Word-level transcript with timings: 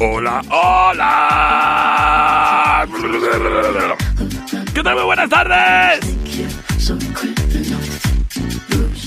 Hola, 0.00 0.40
hola. 0.48 1.88
¿Qué 4.72 4.80
tal? 4.80 4.94
Muy 4.94 5.02
buenas 5.02 5.28
tardes. 5.28 5.98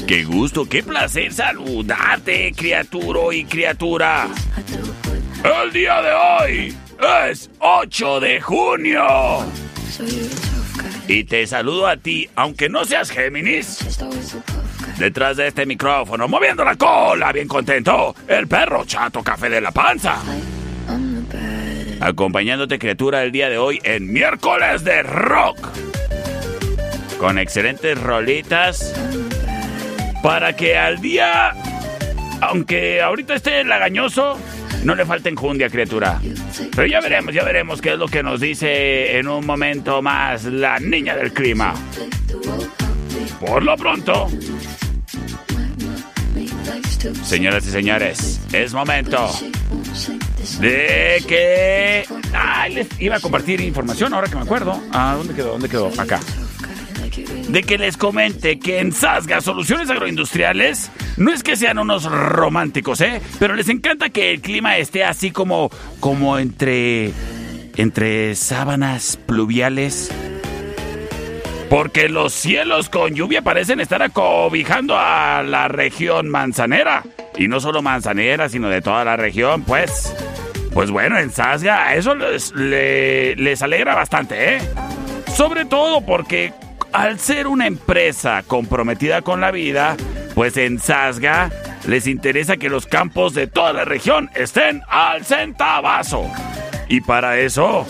Qué 0.05 0.25
gusto, 0.25 0.67
qué 0.67 0.83
placer 0.83 1.31
saludarte, 1.31 2.51
criatura 2.53 3.33
y 3.33 3.45
criatura. 3.45 4.27
El 5.63 5.71
día 5.71 6.01
de 6.01 6.11
hoy 6.11 6.75
es 7.29 7.49
8 7.59 8.19
de 8.19 8.41
junio. 8.41 9.45
Y 11.07 11.23
te 11.23 11.47
saludo 11.47 11.87
a 11.87 11.95
ti, 11.95 12.29
aunque 12.35 12.67
no 12.67 12.83
seas 12.83 13.09
Géminis. 13.11 13.79
Detrás 14.99 15.37
de 15.37 15.47
este 15.47 15.65
micrófono, 15.65 16.27
moviendo 16.27 16.65
la 16.65 16.75
cola, 16.75 17.31
bien 17.31 17.47
contento, 17.47 18.13
el 18.27 18.45
perro 18.49 18.83
chato 18.83 19.23
café 19.23 19.49
de 19.49 19.61
la 19.61 19.71
panza. 19.71 20.17
Acompañándote, 22.01 22.79
criatura, 22.79 23.21
el 23.23 23.31
día 23.31 23.47
de 23.47 23.59
hoy 23.59 23.79
en 23.83 24.11
miércoles 24.11 24.83
de 24.83 25.03
rock. 25.03 25.69
Con 27.19 27.37
excelentes 27.37 27.95
rolitas. 28.01 28.91
Para 30.23 30.55
que 30.55 30.75
al 30.77 30.99
día, 30.99 31.53
aunque 32.41 33.01
ahorita 33.01 33.35
esté 33.35 33.63
lagañoso, 33.63 34.35
no 34.83 34.95
le 34.95 35.05
falte 35.05 35.29
enjundia, 35.29 35.69
criatura. 35.69 36.19
Pero 36.75 36.87
ya 36.87 37.01
veremos, 37.01 37.35
ya 37.35 37.43
veremos 37.43 37.81
qué 37.81 37.91
es 37.91 37.97
lo 37.99 38.07
que 38.07 38.23
nos 38.23 38.39
dice 38.39 39.17
en 39.19 39.27
un 39.27 39.45
momento 39.45 40.01
más 40.01 40.45
la 40.45 40.79
niña 40.79 41.15
del 41.15 41.31
clima. 41.31 41.75
Por 43.39 43.63
lo 43.63 43.77
pronto, 43.77 44.27
señoras 47.23 47.65
y 47.67 47.69
señores, 47.69 48.41
es 48.51 48.73
momento 48.73 49.29
de 50.59 51.23
que... 51.27 52.05
Ay, 52.33 52.73
les 52.73 52.87
iba 53.01 53.17
a 53.17 53.19
compartir 53.19 53.61
información 53.61 54.13
ahora 54.13 54.27
que 54.27 54.35
me 54.35 54.41
acuerdo. 54.41 54.79
Ah, 54.91 55.15
¿dónde 55.17 55.33
quedó? 55.33 55.53
¿Dónde 55.53 55.69
quedó? 55.69 55.91
Acá. 55.97 56.19
De 57.49 57.63
que 57.63 57.77
les 57.77 57.97
comente 57.97 58.59
que 58.59 58.79
en 58.79 58.93
Sasga 58.93 59.41
Soluciones 59.41 59.89
Agroindustriales 59.89 60.89
no 61.17 61.33
es 61.33 61.43
que 61.43 61.57
sean 61.57 61.79
unos 61.79 62.05
románticos, 62.05 63.01
¿eh? 63.01 63.21
Pero 63.39 63.55
les 63.55 63.67
encanta 63.67 64.09
que 64.09 64.31
el 64.31 64.41
clima 64.41 64.77
esté 64.77 65.03
así 65.03 65.31
como, 65.31 65.69
como 65.99 66.37
entre, 66.37 67.11
entre 67.75 68.35
sábanas 68.35 69.17
pluviales. 69.17 70.09
Porque 71.69 72.09
los 72.09 72.33
cielos 72.33 72.89
con 72.89 73.13
lluvia 73.15 73.41
parecen 73.41 73.79
estar 73.79 74.01
acobijando 74.01 74.97
a 74.97 75.41
la 75.43 75.67
región 75.67 76.29
manzanera. 76.29 77.03
Y 77.37 77.47
no 77.47 77.59
solo 77.59 77.81
manzanera, 77.81 78.49
sino 78.49 78.69
de 78.69 78.81
toda 78.81 79.05
la 79.05 79.15
región, 79.15 79.63
pues. 79.63 80.13
Pues 80.73 80.89
bueno, 80.89 81.17
en 81.19 81.31
Sasga 81.31 81.95
eso 81.95 82.15
les, 82.15 82.51
le- 82.53 83.35
les 83.35 83.61
alegra 83.61 83.93
bastante, 83.95 84.55
¿eh? 84.55 84.61
Sobre 85.35 85.65
todo 85.65 86.01
porque 86.05 86.53
al 86.93 87.19
ser 87.19 87.47
una 87.47 87.67
empresa 87.67 88.43
comprometida 88.47 89.21
con 89.21 89.41
la 89.41 89.51
vida, 89.51 89.95
pues 90.33 90.55
en 90.57 90.79
Sasga 90.79 91.49
les 91.87 92.07
interesa 92.07 92.57
que 92.57 92.69
los 92.69 92.85
campos 92.85 93.33
de 93.33 93.47
toda 93.47 93.73
la 93.73 93.85
región 93.85 94.29
estén 94.35 94.81
al 94.87 95.25
centavazo. 95.25 96.29
Y 96.87 97.01
para 97.01 97.37
eso, 97.39 97.85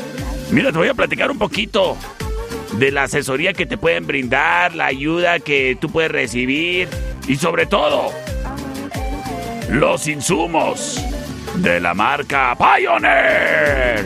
mira, 0.51 0.71
te 0.71 0.77
voy 0.77 0.87
a 0.87 0.93
platicar 0.93 1.29
un 1.29 1.37
poquito 1.37 1.97
de 2.73 2.91
la 2.91 3.03
asesoría 3.03 3.53
que 3.53 3.65
te 3.65 3.77
pueden 3.77 4.07
brindar, 4.07 4.73
la 4.75 4.85
ayuda 4.87 5.39
que 5.39 5.77
tú 5.79 5.91
puedes 5.91 6.11
recibir 6.11 6.87
y 7.27 7.35
sobre 7.35 7.65
todo 7.65 8.11
los 9.69 10.07
insumos 10.07 11.03
de 11.55 11.79
la 11.79 11.93
marca 11.93 12.55
Pioneer. 12.57 14.05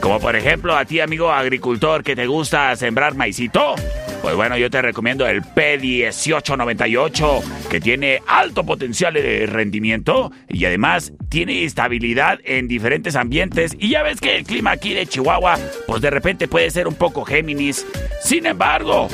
Como 0.00 0.20
por 0.20 0.36
ejemplo 0.36 0.76
a 0.76 0.84
ti 0.84 1.00
amigo 1.00 1.30
agricultor 1.30 2.02
que 2.02 2.16
te 2.16 2.26
gusta 2.26 2.74
sembrar 2.76 3.14
maicito. 3.14 3.74
Pues 4.22 4.36
bueno, 4.36 4.58
yo 4.58 4.68
te 4.68 4.82
recomiendo 4.82 5.26
el 5.26 5.42
P1898 5.42 7.42
que 7.70 7.80
tiene 7.80 8.20
alto 8.26 8.64
potencial 8.64 9.14
de 9.14 9.46
rendimiento 9.46 10.30
y 10.48 10.66
además 10.66 11.14
tiene 11.30 11.64
estabilidad 11.64 12.38
en 12.44 12.68
diferentes 12.68 13.16
ambientes 13.16 13.74
y 13.78 13.88
ya 13.90 14.02
ves 14.02 14.20
que 14.20 14.36
el 14.36 14.44
clima 14.44 14.72
aquí 14.72 14.92
de 14.92 15.06
Chihuahua 15.06 15.58
pues 15.86 16.02
de 16.02 16.10
repente 16.10 16.48
puede 16.48 16.70
ser 16.70 16.86
un 16.86 16.94
poco 16.94 17.24
Géminis. 17.24 17.86
Sin 18.22 18.44
embargo, 18.44 19.08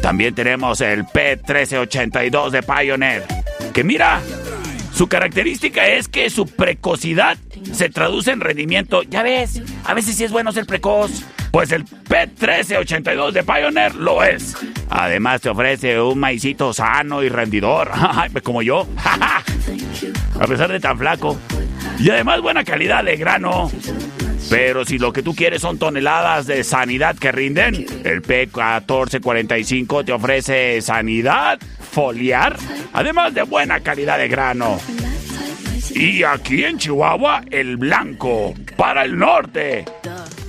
también 0.00 0.34
tenemos 0.34 0.80
el 0.80 1.04
P1382 1.04 2.50
de 2.50 2.62
Pioneer 2.62 3.36
que 3.76 3.84
mira, 3.84 4.22
su 4.96 5.08
característica 5.08 5.86
es 5.88 6.08
que 6.08 6.30
su 6.30 6.46
precocidad 6.46 7.36
se 7.70 7.90
traduce 7.90 8.30
en 8.30 8.40
rendimiento. 8.40 9.02
Ya 9.02 9.22
ves, 9.22 9.60
a 9.84 9.92
veces 9.92 10.16
sí 10.16 10.24
es 10.24 10.32
bueno 10.32 10.52
ser 10.52 10.64
precoz. 10.64 11.22
Pues 11.50 11.70
el 11.72 11.84
P1382 11.84 13.32
de 13.32 13.42
Pioneer 13.42 13.94
lo 13.94 14.24
es. 14.24 14.56
Además 14.88 15.42
te 15.42 15.50
ofrece 15.50 16.00
un 16.00 16.18
maicito 16.18 16.72
sano 16.72 17.22
y 17.22 17.28
rendidor, 17.28 17.90
como 18.42 18.62
yo. 18.62 18.88
A 20.40 20.46
pesar 20.46 20.72
de 20.72 20.80
tan 20.80 20.96
flaco. 20.96 21.38
Y 21.98 22.08
además 22.08 22.40
buena 22.40 22.64
calidad 22.64 23.04
de 23.04 23.16
grano. 23.18 23.70
Pero 24.48 24.84
si 24.84 24.98
lo 24.98 25.12
que 25.12 25.22
tú 25.22 25.34
quieres 25.34 25.62
son 25.62 25.78
toneladas 25.78 26.46
de 26.46 26.62
sanidad 26.62 27.16
que 27.16 27.32
rinden, 27.32 27.86
el 28.04 28.22
P1445 28.22 30.04
te 30.04 30.12
ofrece 30.12 30.80
sanidad 30.82 31.58
foliar, 31.90 32.56
además 32.92 33.34
de 33.34 33.42
buena 33.42 33.80
calidad 33.80 34.18
de 34.18 34.28
grano. 34.28 34.78
Y 35.94 36.22
aquí 36.22 36.64
en 36.64 36.78
Chihuahua, 36.78 37.42
el 37.50 37.76
blanco 37.76 38.54
para 38.76 39.04
el 39.04 39.18
norte, 39.18 39.84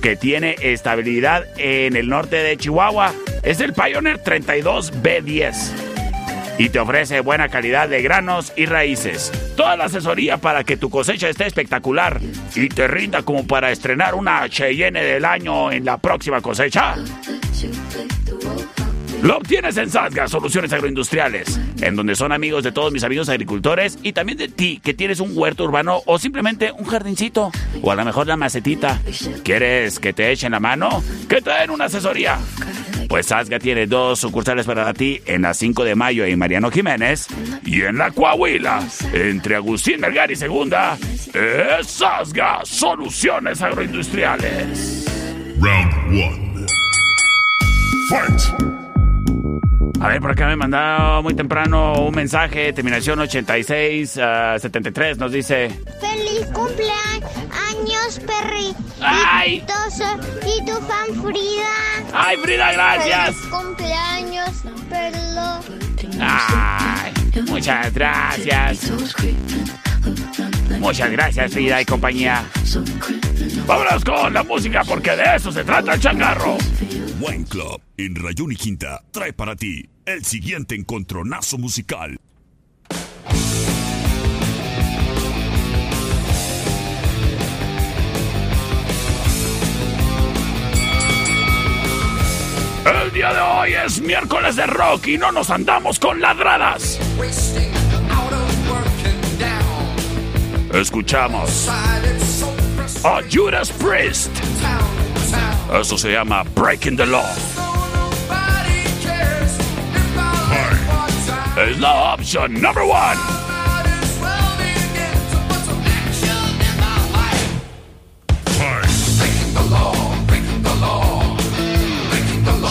que 0.02 0.14
tiene 0.14 0.56
estabilidad 0.60 1.44
en 1.56 1.96
el 1.96 2.08
norte 2.08 2.36
de 2.36 2.56
Chihuahua, 2.56 3.12
es 3.42 3.60
el 3.60 3.72
Pioneer 3.72 4.22
32B10 4.22 5.87
y 6.58 6.68
te 6.68 6.78
ofrece 6.80 7.20
buena 7.20 7.48
calidad 7.48 7.88
de 7.88 8.02
granos 8.02 8.52
y 8.56 8.66
raíces. 8.66 9.32
Toda 9.56 9.76
la 9.76 9.84
asesoría 9.84 10.36
para 10.38 10.64
que 10.64 10.76
tu 10.76 10.90
cosecha 10.90 11.28
esté 11.28 11.46
espectacular 11.46 12.20
y 12.54 12.68
te 12.68 12.88
rinda 12.88 13.22
como 13.22 13.46
para 13.46 13.70
estrenar 13.70 14.14
una 14.14 14.48
Cheyenne 14.48 15.02
del 15.02 15.24
año 15.24 15.70
en 15.70 15.84
la 15.84 15.98
próxima 15.98 16.40
cosecha. 16.40 16.96
Lo 19.22 19.38
obtienes 19.38 19.76
en 19.76 19.90
Sasga 19.90 20.28
Soluciones 20.28 20.72
Agroindustriales, 20.72 21.58
en 21.80 21.96
donde 21.96 22.14
son 22.14 22.32
amigos 22.32 22.62
de 22.62 22.70
todos 22.70 22.92
mis 22.92 23.02
amigos 23.02 23.28
agricultores 23.28 23.98
y 24.02 24.12
también 24.12 24.38
de 24.38 24.48
ti 24.48 24.80
que 24.82 24.94
tienes 24.94 25.18
un 25.18 25.32
huerto 25.34 25.64
urbano 25.64 26.02
o 26.06 26.18
simplemente 26.18 26.70
un 26.72 26.84
jardincito 26.84 27.50
o 27.82 27.90
a 27.90 27.96
lo 27.96 28.04
mejor 28.04 28.28
la 28.28 28.36
macetita. 28.36 29.00
¿Quieres 29.42 29.98
que 29.98 30.12
te 30.12 30.30
echen 30.30 30.52
la 30.52 30.60
mano? 30.60 31.02
Que 31.28 31.42
te 31.42 31.50
den 31.50 31.70
una 31.70 31.86
asesoría. 31.86 32.38
Pues 33.08 33.26
Sasga 33.26 33.58
tiene 33.58 33.86
dos 33.86 34.20
sucursales 34.20 34.66
para 34.66 34.92
ti 34.92 35.20
en 35.26 35.42
la 35.42 35.54
5 35.54 35.84
de 35.84 35.94
mayo 35.94 36.24
en 36.24 36.38
Mariano 36.38 36.70
Jiménez 36.70 37.26
y 37.64 37.82
en 37.82 37.98
la 37.98 38.10
Coahuila, 38.10 38.86
entre 39.14 39.56
Agustín 39.56 40.00
Melgar 40.00 40.30
y 40.30 40.36
Segunda, 40.36 40.98
es 41.32 41.86
Sasga 41.86 42.60
Soluciones 42.64 43.62
Agroindustriales. 43.62 45.06
Round 45.60 46.22
one. 46.22 46.58
A 50.00 50.08
ver, 50.08 50.20
por 50.20 50.30
acá 50.30 50.46
me 50.46 50.56
mandado 50.56 51.22
muy 51.22 51.34
temprano 51.34 52.04
un 52.04 52.14
mensaje, 52.14 52.72
terminación 52.72 53.18
86, 53.18 54.10
73, 54.10 55.18
nos 55.18 55.32
dice... 55.32 55.70
¡Feliz 56.00 56.46
cumpleaños, 56.52 58.20
perri! 58.24 58.74
¡Ay! 59.00 59.64
Y 60.46 60.64
tu 60.64 60.72
fan 60.72 61.22
Frida. 61.22 62.14
¡Ay, 62.14 62.36
Frida, 62.36 62.72
gracias! 62.72 63.34
¡Feliz 63.34 63.50
cumpleaños, 63.50 64.50
perlo! 64.88 65.60
¡Ay! 66.20 67.12
Muchas 67.48 67.92
gracias. 67.92 68.90
Muchas 70.80 71.10
gracias, 71.10 71.52
Frida 71.52 71.80
y 71.80 71.84
compañía. 71.84 72.44
Vámonos 73.66 74.04
con 74.04 74.32
la 74.32 74.42
música 74.42 74.82
porque 74.84 75.10
de 75.10 75.36
eso 75.36 75.50
se 75.52 75.64
trata 75.64 75.94
el 75.94 76.00
changarro. 76.00 76.56
Wine 77.20 77.44
Club 77.44 77.80
en 77.96 78.14
Rayón 78.14 78.52
y 78.52 78.56
Quinta 78.56 79.02
trae 79.10 79.32
para 79.32 79.56
ti 79.56 79.88
el 80.06 80.24
siguiente 80.24 80.74
encontronazo 80.74 81.58
musical. 81.58 82.18
El 93.04 93.12
día 93.12 93.32
de 93.32 93.40
hoy 93.40 93.72
es 93.84 94.00
miércoles 94.00 94.56
de 94.56 94.66
rock 94.66 95.08
y 95.08 95.18
no 95.18 95.30
nos 95.32 95.50
andamos 95.50 95.98
con 95.98 96.20
ladradas. 96.20 96.98
Escuchamos 100.72 101.68
a 103.04 103.20
Judas 103.30 103.70
Priest. 103.72 104.30
Eso 105.72 105.96
se 105.96 106.12
llama 106.12 106.44
Breaking 106.54 106.96
the 106.96 107.06
Law. 107.06 107.24
Es 111.56 111.78
la 111.80 112.14
opción 112.14 112.54
number 112.60 112.84
one. 112.84 113.38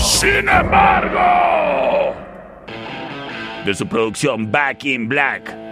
Sin 0.04 0.50
embargo, 0.50 2.16
de 3.66 3.76
su 3.76 3.88
producción 3.88 4.52
Back 4.52 4.86
in 4.86 5.08
Black, 5.08 5.67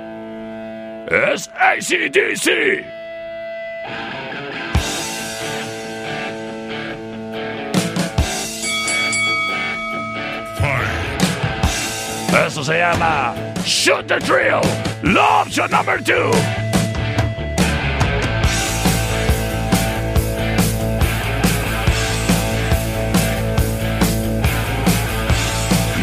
es 1.09 1.49
ACDC. 1.55 2.85
Eso 12.45 12.63
se 12.63 12.77
llama 12.77 13.33
Shoot 13.65 14.07
the 14.07 14.19
Drill. 14.19 14.61
La 15.03 15.41
opción 15.41 15.71
number 15.71 16.01
two. 16.01 16.64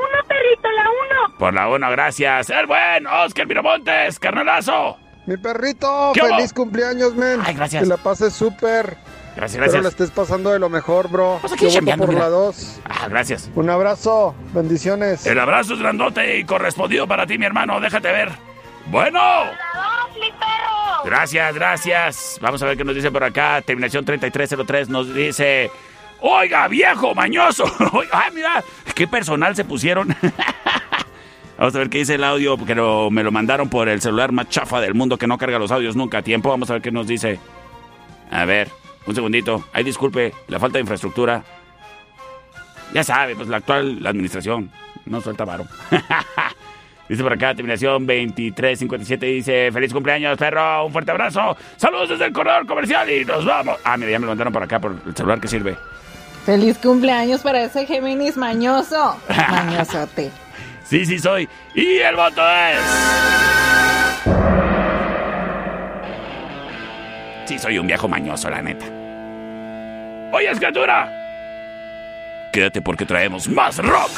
uno, 0.00 0.24
perrito, 0.26 0.70
la 0.70 0.88
uno. 0.88 1.29
Por 1.40 1.54
la 1.54 1.68
uno, 1.68 1.90
gracias. 1.90 2.50
El 2.50 2.66
buen 2.66 3.06
Oscar 3.06 3.46
Miramontes, 3.46 4.18
carnalazo. 4.18 4.98
Mi 5.24 5.38
perrito, 5.38 6.12
feliz 6.14 6.52
cumpleaños, 6.52 7.14
men. 7.14 7.40
Ay, 7.42 7.54
gracias. 7.54 7.82
Que 7.82 7.88
la 7.88 7.96
pases 7.96 8.34
súper. 8.34 8.98
Gracias, 9.36 9.52
Espero 9.62 9.66
la 9.66 9.72
gracias. 9.80 9.92
estés 9.92 10.10
pasando 10.10 10.50
de 10.50 10.58
lo 10.58 10.68
mejor, 10.68 11.08
bro. 11.08 11.38
Pues 11.40 11.54
aquí 11.54 11.62
Yo 11.62 11.68
voto 11.68 11.76
chambeando, 11.76 12.04
por 12.04 12.14
mira. 12.14 12.26
la 12.26 12.30
2. 12.30 12.80
Ah, 12.84 13.08
gracias. 13.08 13.50
Un 13.54 13.70
abrazo, 13.70 14.34
bendiciones. 14.52 15.24
El 15.24 15.38
abrazo 15.38 15.72
es 15.72 15.80
grandote 15.80 16.36
y 16.38 16.44
correspondido 16.44 17.08
para 17.08 17.26
ti, 17.26 17.38
mi 17.38 17.46
hermano. 17.46 17.80
Déjate 17.80 18.12
ver. 18.12 18.32
Bueno. 18.88 19.18
La 19.18 19.50
dos, 20.08 20.14
mi 20.20 20.30
perro. 20.32 21.04
Gracias, 21.06 21.54
gracias. 21.54 22.38
Vamos 22.42 22.62
a 22.62 22.66
ver 22.66 22.76
qué 22.76 22.84
nos 22.84 22.94
dice 22.94 23.10
por 23.10 23.24
acá. 23.24 23.62
Terminación 23.62 24.04
3303 24.04 24.90
nos 24.90 25.14
dice... 25.14 25.70
Oiga, 26.22 26.68
viejo, 26.68 27.14
mañoso. 27.14 27.64
Ay, 28.12 28.30
mira, 28.34 28.62
qué 28.94 29.08
personal 29.08 29.56
se 29.56 29.64
pusieron. 29.64 30.14
Vamos 31.60 31.74
a 31.74 31.78
ver 31.78 31.90
qué 31.90 31.98
dice 31.98 32.14
el 32.14 32.24
audio, 32.24 32.56
porque 32.56 32.74
lo- 32.74 33.10
me 33.10 33.22
lo 33.22 33.30
mandaron 33.30 33.68
por 33.68 33.88
el 33.90 34.00
celular 34.00 34.32
más 34.32 34.48
chafa 34.48 34.80
del 34.80 34.94
mundo 34.94 35.18
que 35.18 35.26
no 35.26 35.36
carga 35.36 35.58
los 35.58 35.70
audios 35.70 35.94
nunca 35.94 36.18
a 36.18 36.22
tiempo. 36.22 36.48
Vamos 36.48 36.70
a 36.70 36.72
ver 36.72 36.82
qué 36.82 36.90
nos 36.90 37.06
dice. 37.06 37.38
A 38.30 38.46
ver, 38.46 38.68
un 39.06 39.14
segundito. 39.14 39.64
Ay, 39.74 39.84
disculpe, 39.84 40.32
la 40.48 40.58
falta 40.58 40.78
de 40.78 40.80
infraestructura. 40.80 41.44
Ya 42.94 43.04
sabe, 43.04 43.36
pues 43.36 43.46
la 43.48 43.58
actual 43.58 44.04
administración 44.06 44.70
no 45.04 45.20
suelta 45.20 45.44
varo. 45.44 45.66
Dice 47.10 47.22
por 47.24 47.32
acá, 47.32 47.54
terminación 47.56 48.06
2357, 48.06 49.26
dice, 49.26 49.70
feliz 49.72 49.92
cumpleaños, 49.92 50.38
perro, 50.38 50.86
un 50.86 50.92
fuerte 50.92 51.10
abrazo, 51.10 51.56
saludos 51.76 52.10
desde 52.10 52.26
el 52.26 52.32
corredor 52.32 52.64
comercial 52.68 53.10
y 53.10 53.24
nos 53.24 53.44
vamos. 53.44 53.78
Ah, 53.82 53.96
mira, 53.96 54.12
ya 54.12 54.18
me 54.20 54.26
lo 54.26 54.30
mandaron 54.30 54.52
por 54.52 54.62
acá 54.62 54.78
por 54.78 54.94
el 55.04 55.16
celular 55.16 55.40
que 55.40 55.48
sirve. 55.48 55.76
Feliz 56.46 56.78
cumpleaños 56.78 57.40
para 57.40 57.64
ese 57.64 57.84
Géminis 57.84 58.36
mañoso. 58.36 59.16
Mañosote. 59.28 60.30
Sí, 60.90 61.06
sí 61.06 61.20
soy. 61.20 61.48
Y 61.72 61.98
el 61.98 62.16
voto 62.16 62.42
es... 62.50 62.80
Sí, 67.44 67.56
soy 67.60 67.78
un 67.78 67.86
viejo 67.86 68.08
mañoso, 68.08 68.50
la 68.50 68.60
neta. 68.60 68.86
Oye, 70.32 70.50
criatura. 70.56 71.08
Quédate 72.52 72.82
porque 72.82 73.06
traemos 73.06 73.46
más 73.46 73.76
rock. 73.78 74.10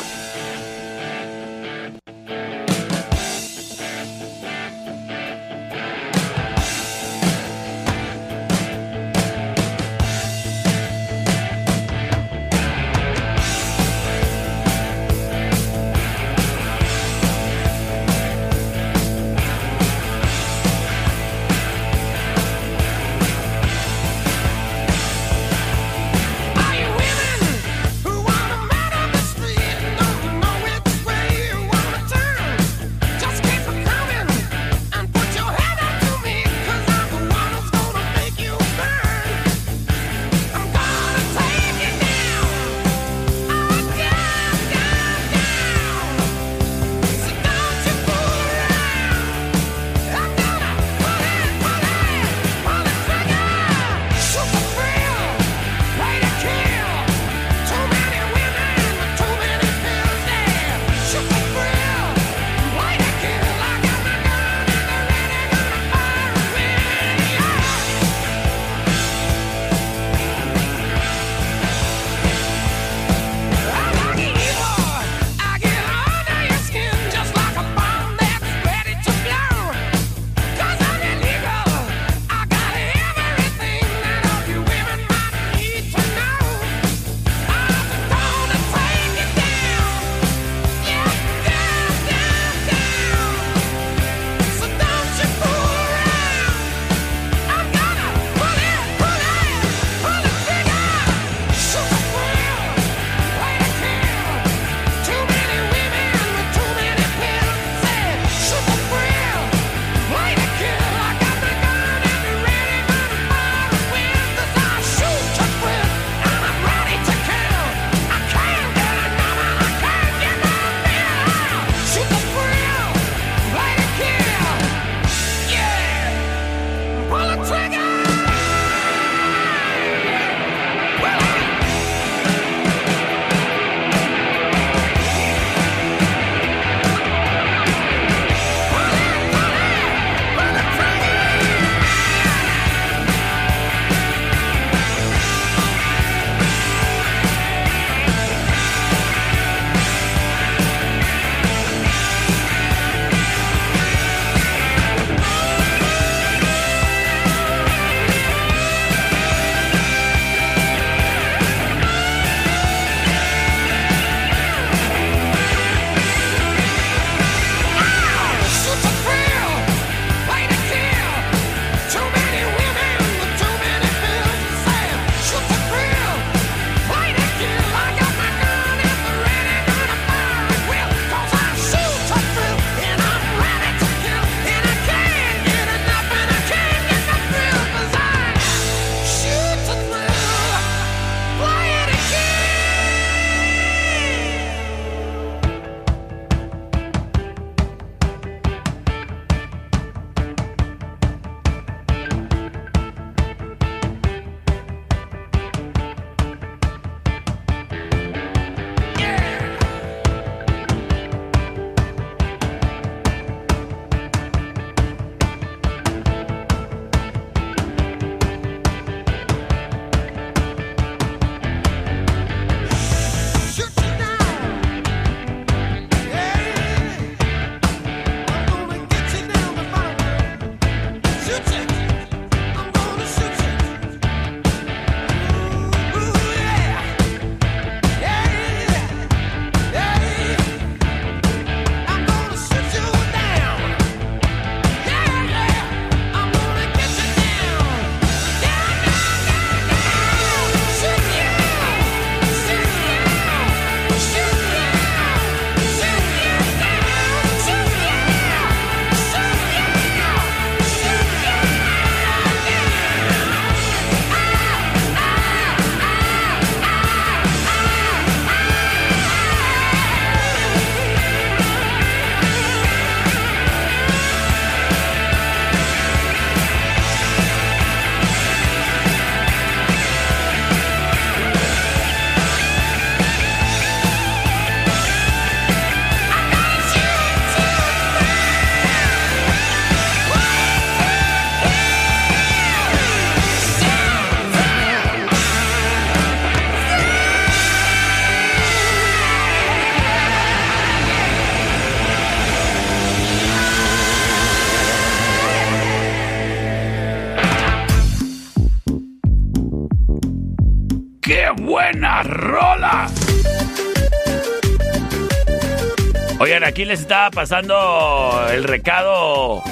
Aquí 316.52 316.64
les 316.66 316.80
estaba 316.80 317.10
pasando 317.10 318.26
el 318.30 318.44
recado 318.44 319.42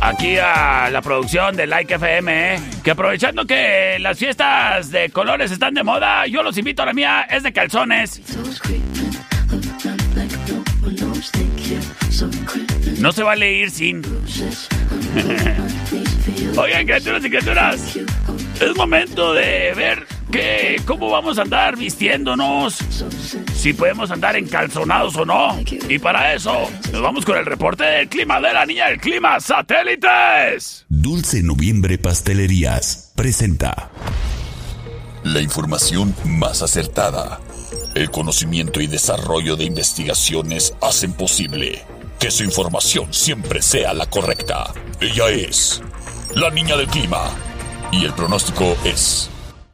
aquí 0.00 0.38
a 0.38 0.88
la 0.88 1.02
producción 1.02 1.56
de 1.56 1.66
Like 1.66 1.94
FM, 1.94 2.54
¿eh? 2.54 2.60
que 2.84 2.92
aprovechando 2.92 3.44
que 3.44 3.98
las 3.98 4.16
fiestas 4.16 4.92
de 4.92 5.10
colores 5.10 5.50
están 5.50 5.74
de 5.74 5.82
moda, 5.82 6.28
yo 6.28 6.44
los 6.44 6.56
invito 6.58 6.84
a 6.84 6.86
la 6.86 6.92
mía, 6.92 7.26
es 7.28 7.42
de 7.42 7.52
calzones. 7.52 8.22
No 13.00 13.10
se 13.10 13.24
vale 13.24 13.52
ir 13.52 13.72
sin. 13.72 14.00
Oigan, 16.56 16.86
criaturas 16.86 17.24
y 17.24 17.30
criaturas, 17.30 17.98
es 18.60 18.76
momento 18.76 19.34
de 19.34 19.72
ver 19.74 20.06
que, 20.30 20.80
cómo 20.86 21.10
vamos 21.10 21.38
a 21.38 21.42
andar 21.42 21.76
vistiéndonos, 21.76 22.78
si 23.60 23.74
podemos 23.74 24.10
andar 24.10 24.36
encalzonados 24.36 25.14
o 25.16 25.26
no. 25.26 25.54
Y 25.86 25.98
para 25.98 26.32
eso, 26.34 26.54
nos 26.92 27.02
vamos 27.02 27.26
con 27.26 27.36
el 27.36 27.44
reporte 27.44 27.84
del 27.84 28.08
clima 28.08 28.40
de 28.40 28.54
la 28.54 28.64
niña 28.64 28.86
del 28.86 28.98
clima 28.98 29.38
satélites. 29.38 30.86
Dulce 30.88 31.42
Noviembre 31.42 31.98
Pastelerías 31.98 33.12
presenta 33.14 33.90
la 35.24 35.42
información 35.42 36.14
más 36.24 36.62
acertada. 36.62 37.38
El 37.94 38.10
conocimiento 38.10 38.80
y 38.80 38.86
desarrollo 38.86 39.56
de 39.56 39.64
investigaciones 39.64 40.74
hacen 40.80 41.12
posible 41.12 41.84
que 42.18 42.30
su 42.30 42.44
información 42.44 43.12
siempre 43.12 43.60
sea 43.60 43.92
la 43.92 44.06
correcta. 44.06 44.72
Ella 45.02 45.28
es 45.28 45.82
la 46.34 46.48
niña 46.48 46.78
del 46.78 46.86
clima 46.86 47.30
y 47.92 48.06
el 48.06 48.14
pronóstico 48.14 48.74
es 48.84 49.28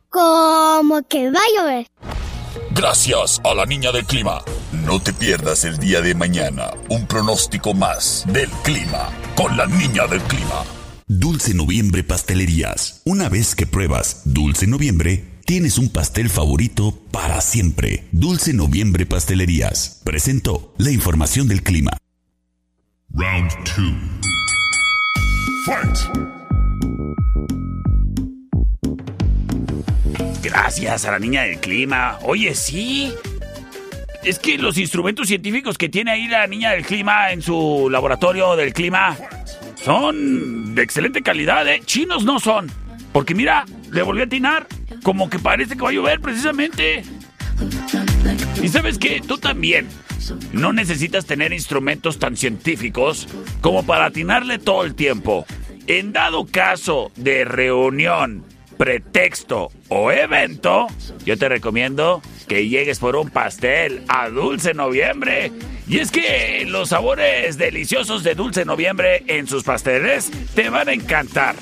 Como 0.09 1.03
que 1.09 1.31
va 1.31 1.39
a 1.39 1.61
llover. 1.61 1.87
Gracias 2.71 3.41
a 3.45 3.55
la 3.55 3.67
niña 3.67 3.93
del 3.93 4.05
clima. 4.05 4.43
No 4.73 5.01
te 5.01 5.13
pierdas 5.13 5.65
el 5.65 5.79
día 5.79 6.01
de 6.01 6.15
mañana 6.15 6.71
un 6.89 7.07
pronóstico 7.07 7.75
más 7.75 8.25
del 8.29 8.51
clima 8.63 9.11
con 9.35 9.57
la 9.57 9.67
niña 9.67 10.07
del 10.07 10.21
clima. 10.23 10.65
Dulce 11.09 11.55
Noviembre 11.55 12.03
Pastelerías. 12.03 13.03
Una 13.05 13.29
vez 13.29 13.55
que 13.55 13.67
pruebas 13.67 14.23
Dulce 14.25 14.67
Noviembre, 14.67 15.25
tienes 15.45 15.79
un 15.79 15.89
pastel 15.89 16.29
favorito 16.29 16.99
para 17.13 17.41
siempre. 17.41 18.09
Dulce 18.11 18.53
Noviembre 18.53 19.07
Pastelerías. 19.07 20.01
Presentó 20.03 20.75
la 20.79 20.91
información 20.91 21.47
del 21.49 21.63
clima. 21.63 21.97
Round 23.13 23.51
2. 23.77 24.17
Fight! 25.65 26.46
Gracias 30.47 31.05
a 31.05 31.11
la 31.11 31.19
niña 31.19 31.43
del 31.43 31.59
clima. 31.59 32.21
Oye, 32.23 32.55
sí. 32.55 33.13
Es 34.23 34.39
que 34.39 34.57
los 34.59 34.79
instrumentos 34.79 35.27
científicos 35.27 35.77
que 35.77 35.89
tiene 35.89 36.13
ahí 36.13 36.29
la 36.29 36.47
niña 36.47 36.71
del 36.71 36.87
clima 36.87 37.33
en 37.33 37.43
su 37.43 37.89
laboratorio 37.91 38.55
del 38.55 38.73
clima 38.73 39.17
son 39.83 40.77
de 40.77 40.83
excelente 40.83 41.23
calidad, 41.23 41.67
¿eh? 41.67 41.83
Chinos 41.85 42.25
no 42.25 42.39
son. 42.39 42.71
Porque 43.13 43.35
mira, 43.35 43.65
le 43.91 44.03
volví 44.03 44.21
a 44.21 44.25
atinar. 44.27 44.69
Como 45.03 45.29
que 45.29 45.41
parece 45.41 45.75
que 45.75 45.83
va 45.83 45.91
a 45.91 45.93
llover 45.93 46.21
precisamente. 46.21 47.03
Y 48.63 48.69
sabes 48.69 48.99
qué, 48.99 49.21
tú 49.27 49.39
también. 49.39 49.89
No 50.53 50.73
necesitas 50.73 51.27
tener 51.27 51.53
instrumentos 51.53 52.21
tan 52.21 52.37
científicos 52.37 53.27
como 53.61 53.85
para 53.85 54.07
atinarle 54.07 54.61
todo 54.61 54.85
el 54.85 54.95
tiempo. 54.95 55.45
En 55.89 56.13
dado 56.13 56.47
caso 56.47 57.11
de 57.17 57.45
reunión, 57.45 58.45
pretexto 58.77 59.71
o 59.89 60.11
evento, 60.11 60.87
yo 61.25 61.37
te 61.37 61.49
recomiendo 61.49 62.23
que 62.47 62.69
llegues 62.69 62.99
por 62.99 63.17
un 63.17 63.31
pastel 63.31 64.03
a 64.09 64.29
Dulce 64.29 64.75
Noviembre. 64.75 65.53
Y 65.89 65.99
es 65.99 66.11
que 66.11 66.65
los 66.67 66.89
sabores 66.89 67.59
deliciosos 67.59 68.25
de 68.25 68.35
Dulce 68.35 68.65
Noviembre 68.65 69.23
en 69.29 69.47
sus 69.47 69.63
pasteles 69.63 70.31
te 70.55 70.69
van 70.69 70.89
a 70.89 70.93
encantar. 70.93 71.55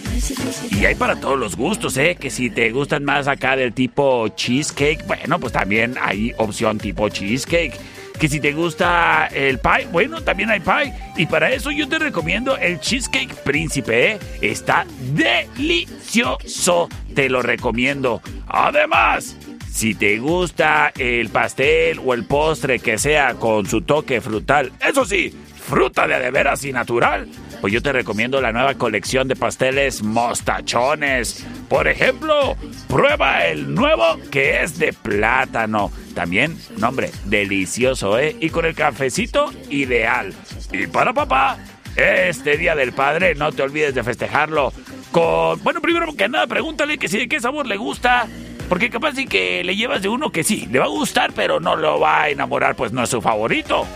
Y 0.71 0.85
hay 0.87 0.95
para 0.95 1.21
todos 1.21 1.39
los 1.39 1.57
gustos, 1.57 1.97
¿eh? 1.99 2.17
Que 2.19 2.31
si 2.31 2.51
te 2.51 2.71
gustan 2.71 3.05
más 3.05 3.29
acá 3.29 3.57
del 3.57 3.75
tipo 3.75 4.29
cheesecake, 4.29 5.07
bueno, 5.07 5.39
pues 5.39 5.53
también 5.53 5.97
hay 6.01 6.33
opción 6.39 6.79
tipo 6.79 7.09
cheesecake. 7.09 7.79
Que 8.19 8.29
si 8.29 8.41
te 8.41 8.53
gusta 8.53 9.27
el 9.27 9.59
pie, 9.59 9.89
bueno, 9.91 10.23
también 10.23 10.51
hay 10.51 10.61
pie. 10.61 10.95
Y 11.17 11.27
para 11.27 11.51
eso 11.53 11.71
yo 11.71 11.89
te 11.89 11.99
recomiendo 11.99 12.57
el 12.57 12.81
Cheesecake 12.81 13.35
Príncipe, 13.35 14.13
¿eh? 14.13 14.19
Está 14.41 14.87
delicioso, 15.15 16.89
te 17.15 17.29
lo 17.29 17.43
recomiendo. 17.43 18.23
Además, 18.47 19.37
si 19.71 19.95
te 19.95 20.19
gusta 20.19 20.93
el 20.97 21.29
pastel 21.31 22.01
o 22.05 22.15
el 22.15 22.25
postre 22.25 22.79
que 22.79 22.97
sea 22.99 23.35
con 23.35 23.67
su 23.67 23.83
toque 23.83 24.21
frutal, 24.21 24.73
eso 24.81 25.05
sí, 25.05 25.35
fruta 25.67 26.07
de 26.07 26.21
de 26.21 26.31
veras 26.31 26.65
y 26.65 26.73
natural, 26.73 27.29
pues 27.65 27.73
yo 27.73 27.81
te 27.81 27.95
recomiendo 27.95 28.43
la 28.43 28.53
nueva 28.53 28.75
colección 28.75 29.27
de 29.27 29.37
pasteles 29.37 30.03
mostachones. 30.03 31.47
Por 31.67 31.89
ejemplo, 31.89 32.59
prueba 32.89 33.47
el 33.47 33.75
nuevo 33.75 34.19
que 34.31 34.63
es 34.63 34.79
de 34.79 34.93
plátano. 34.93 35.91
También, 36.15 36.59
nombre, 36.77 37.11
delicioso, 37.25 38.19
¿eh? 38.19 38.37
Y 38.39 38.51
con 38.51 38.67
el 38.67 38.75
cafecito 38.75 39.51
ideal. 39.71 40.35
Y 40.73 40.89
para 40.89 41.15
papá, 41.15 41.57
este 41.97 42.59
Día 42.59 42.75
del 42.75 42.93
Padre, 42.93 43.35
no 43.35 43.51
te 43.51 43.63
olvides 43.63 43.95
de 43.95 44.05
festejarlo 44.05 44.71
con... 45.11 45.59
Bueno, 45.63 45.81
primero 45.81 46.15
que 46.15 46.29
nada, 46.29 46.47
pregúntale 46.47 46.99
que 46.99 47.09
si 47.09 47.17
de 47.17 47.29
qué 47.29 47.41
sabor 47.41 47.67
le 47.67 47.79
gusta. 47.79 48.29
Porque 48.69 48.91
capaz 48.91 49.13
de 49.13 49.25
que 49.25 49.65
le 49.65 49.75
llevas 49.75 50.03
de 50.03 50.11
uno 50.11 50.29
que 50.29 50.45
sí, 50.45 50.69
le 50.71 50.81
va 50.81 50.85
a 50.85 50.89
gustar, 50.89 51.33
pero 51.33 51.61
no 51.61 51.77
lo 51.77 51.99
va 51.99 52.25
a 52.25 52.29
enamorar, 52.29 52.77
pues 52.77 52.93
no 52.93 53.05
es 53.05 53.09
su 53.09 53.23
favorito. 53.23 53.87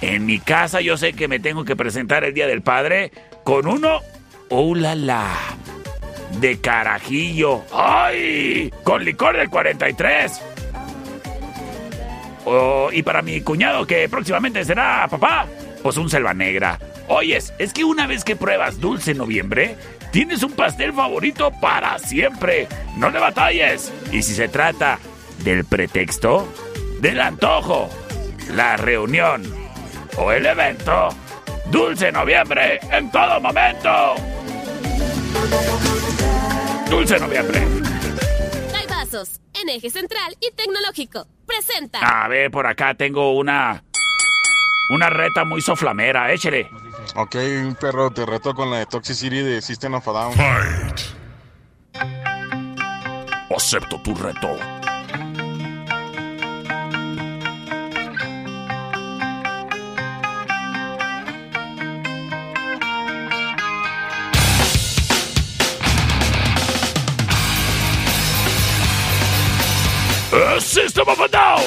En 0.00 0.26
mi 0.26 0.38
casa 0.38 0.80
yo 0.80 0.96
sé 0.96 1.12
que 1.12 1.28
me 1.28 1.38
tengo 1.38 1.64
que 1.64 1.76
presentar 1.76 2.24
el 2.24 2.34
Día 2.34 2.46
del 2.46 2.62
Padre 2.62 3.12
con 3.44 3.66
uno, 3.66 4.00
oh 4.50 4.74
la 4.74 4.94
la, 4.94 5.28
de 6.40 6.60
carajillo. 6.60 7.62
¡Ay! 7.72 8.72
Con 8.82 9.04
licor 9.04 9.36
del 9.36 9.48
43. 9.48 10.42
Oh, 12.44 12.90
y 12.92 13.02
para 13.02 13.22
mi 13.22 13.40
cuñado 13.40 13.86
que 13.86 14.08
próximamente 14.08 14.64
será 14.64 15.08
papá, 15.08 15.46
pues 15.82 15.96
un 15.96 16.08
selva 16.08 16.34
negra. 16.34 16.78
Oyes, 17.08 17.52
es 17.58 17.72
que 17.72 17.84
una 17.84 18.06
vez 18.06 18.24
que 18.24 18.36
pruebas 18.36 18.80
Dulce 18.80 19.14
Noviembre, 19.14 19.76
tienes 20.12 20.42
un 20.42 20.52
pastel 20.52 20.92
favorito 20.92 21.52
para 21.60 21.98
siempre. 21.98 22.68
No 22.96 23.10
le 23.10 23.18
batalles. 23.18 23.92
Y 24.12 24.22
si 24.22 24.34
se 24.34 24.48
trata 24.48 24.98
del 25.44 25.64
pretexto, 25.64 26.48
del 27.00 27.20
antojo, 27.20 27.88
la 28.54 28.76
reunión 28.76 29.55
o 30.18 30.32
el 30.32 30.46
evento, 30.46 31.08
Dulce 31.66 32.10
Noviembre 32.12 32.80
en 32.90 33.10
todo 33.10 33.40
momento. 33.40 34.14
Dulce 36.88 37.18
Noviembre. 37.18 37.62
Vasos, 38.96 39.40
en 39.52 39.68
eje 39.68 39.90
central 39.90 40.36
y 40.40 40.50
tecnológico. 40.52 41.26
Presenta. 41.46 41.98
A 42.00 42.26
ver, 42.28 42.50
por 42.50 42.66
acá 42.66 42.94
tengo 42.94 43.36
una. 43.36 43.84
Una 44.90 45.10
reta 45.10 45.44
muy 45.44 45.60
soflamera, 45.60 46.32
échele. 46.32 46.70
Ok, 47.14 47.36
perro, 47.78 48.10
te 48.10 48.24
reto 48.24 48.54
con 48.54 48.70
la 48.70 48.78
de 48.78 48.86
Toxicity 48.86 49.42
de 49.42 49.60
System 49.60 49.94
of 49.94 50.08
a 50.08 50.12
Down. 50.12 50.32
Fight! 50.32 51.00
Acepto 53.54 54.00
tu 54.02 54.14
reto. 54.14 54.75
A 70.38 70.60
System 70.60 71.08
of 71.08 71.18
a 71.18 71.28
Down. 71.28 71.64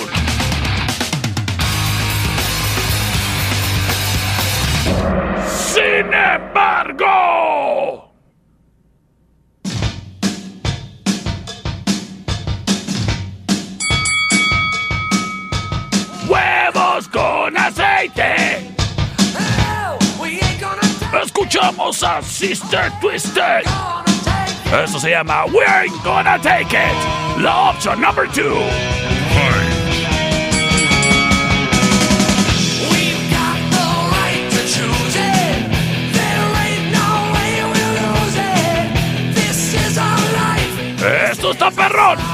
Sin 5.48 6.14
embargo. 6.14 8.12
Huevos 16.28 17.08
con 17.08 17.58
aceite. 17.58 18.76
Escuchamos 21.24 22.04
a 22.04 22.22
Sister 22.22 22.92
Twisted. 23.02 24.09
Eso 24.72 25.00
se 25.00 25.10
llama 25.10 25.46
We 25.46 25.66
Ain't 25.66 26.04
Gonna 26.04 26.40
Take 26.40 26.78
It. 26.78 27.42
La 27.42 27.72
opción 27.72 28.00
number 28.00 28.30
two. 28.30 28.60
Esto 41.32 41.52
está 41.52 41.72
perrón. 41.72 42.29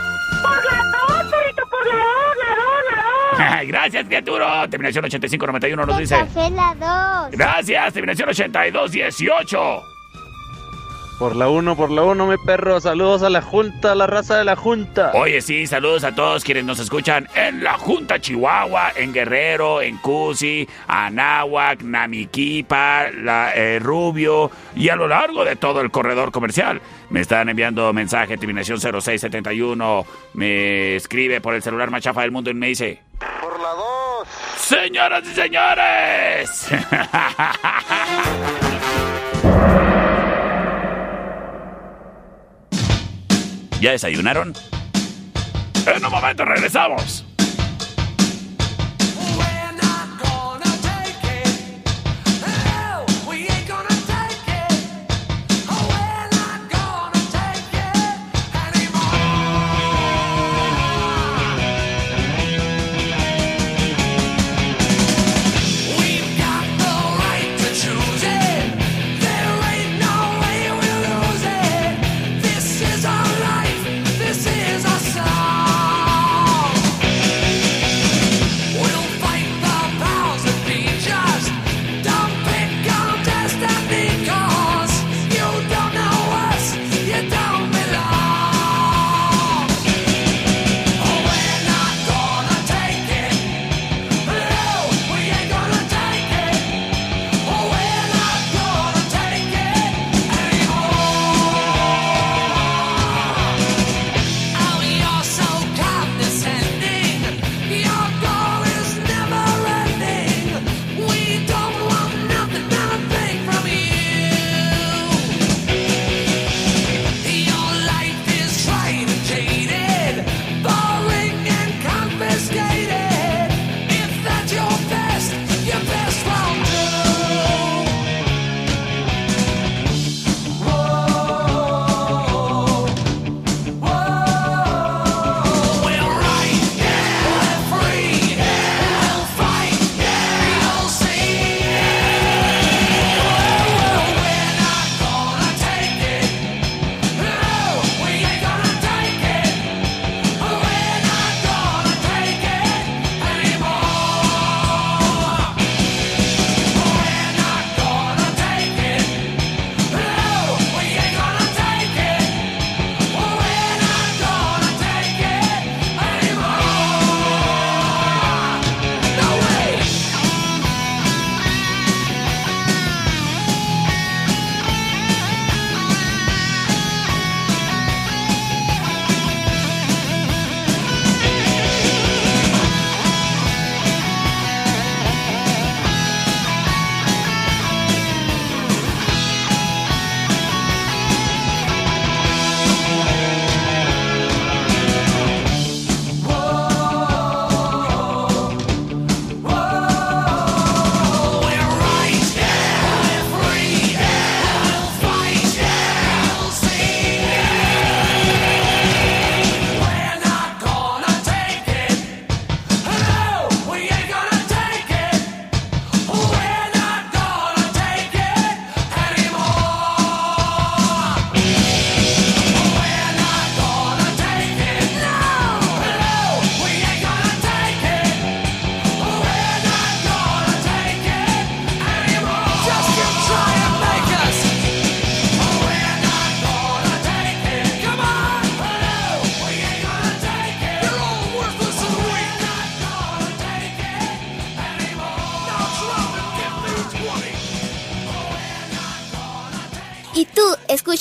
Por 0.42 0.64
la 0.64 0.82
dos, 0.90 1.30
perrito, 1.30 1.62
por 1.70 1.86
la 1.86 1.94
dos, 1.94 2.36
la 2.36 2.56
dos, 2.56 2.82
la 2.90 2.96
dos. 3.58 3.68
Gracias, 3.72 4.04
criatura. 4.06 4.68
Terminación 4.68 5.04
8591 5.04 5.86
nos 5.86 5.98
dice... 5.98 6.16
La 6.50 6.74
2. 7.28 7.38
Gracias, 7.38 7.92
terminación 7.92 8.30
8218. 8.30 9.93
Por 11.18 11.36
la 11.36 11.48
1, 11.48 11.76
por 11.76 11.92
la 11.92 12.02
1, 12.02 12.26
mi 12.26 12.36
perro. 12.38 12.80
Saludos 12.80 13.22
a 13.22 13.30
la 13.30 13.40
Junta, 13.40 13.92
a 13.92 13.94
la 13.94 14.08
raza 14.08 14.36
de 14.36 14.44
la 14.44 14.56
Junta. 14.56 15.12
Oye, 15.14 15.40
sí, 15.42 15.64
saludos 15.66 16.02
a 16.02 16.12
todos 16.12 16.42
quienes 16.42 16.64
nos 16.64 16.80
escuchan 16.80 17.28
en 17.36 17.62
la 17.62 17.78
Junta 17.78 18.20
Chihuahua, 18.20 18.92
en 18.96 19.12
Guerrero, 19.12 19.80
en 19.80 19.98
Cusi, 19.98 20.68
Anáhuac, 20.88 21.82
Namiquipa, 21.82 23.10
la, 23.12 23.54
eh, 23.54 23.78
Rubio 23.78 24.50
y 24.74 24.88
a 24.88 24.96
lo 24.96 25.06
largo 25.06 25.44
de 25.44 25.54
todo 25.54 25.80
el 25.82 25.92
corredor 25.92 26.32
comercial. 26.32 26.80
Me 27.10 27.20
están 27.20 27.48
enviando 27.48 27.92
mensaje, 27.92 28.36
terminación 28.36 28.80
0671. 28.80 30.04
Me 30.34 30.96
escribe 30.96 31.40
por 31.40 31.54
el 31.54 31.62
celular 31.62 31.92
más 31.92 32.02
chafa 32.02 32.22
del 32.22 32.32
mundo 32.32 32.50
y 32.50 32.54
me 32.54 32.66
dice... 32.66 33.02
Por 33.40 33.60
la 33.60 33.70
2. 33.70 34.28
Señoras 34.56 35.22
y 35.24 35.34
señores. 35.34 36.68
¿Ya 43.84 43.90
desayunaron? 43.90 44.54
En 45.84 46.02
un 46.06 46.10
momento 46.10 46.46
regresamos. 46.46 47.22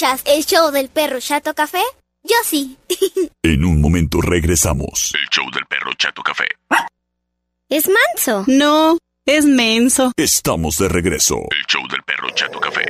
Escuchas 0.04 0.24
el 0.26 0.46
show 0.46 0.72
del 0.72 0.89
perro 0.89 1.20
Chato 1.20 1.54
Café? 1.54 1.82
Yo 2.24 2.36
sí. 2.44 2.78
En 3.44 3.66
un 3.66 3.82
momento 3.82 4.22
regresamos. 4.22 5.13
El 5.13 5.28
show 5.30 5.50
del 5.52 5.66
perro 5.66 5.92
Chato 5.98 6.22
Café. 6.22 6.46
es 7.70 7.89
manso. 7.89 8.44
No, 8.48 8.98
es 9.26 9.46
menso. 9.46 10.12
Estamos 10.18 10.78
de 10.78 10.89
regreso. 10.89 11.36
El 11.52 11.66
show 11.68 11.82
del 11.89 12.02
perro 12.04 12.30
Chato 12.32 12.60
Café. 12.60 12.86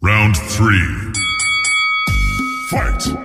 Round 0.00 0.36
3. 0.36 0.68
Fight. 2.70 3.18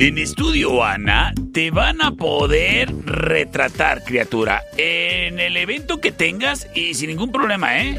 En 0.00 0.18
estudio, 0.18 0.82
Ana, 0.82 1.32
te 1.52 1.70
van 1.70 2.02
a 2.02 2.10
poder 2.12 2.92
retratar, 3.06 4.02
criatura, 4.02 4.62
en 4.76 5.38
el 5.38 5.56
evento 5.56 6.00
que 6.00 6.12
tengas 6.12 6.66
y 6.74 6.94
sin 6.94 7.10
ningún 7.10 7.30
problema, 7.30 7.78
¿eh? 7.80 7.98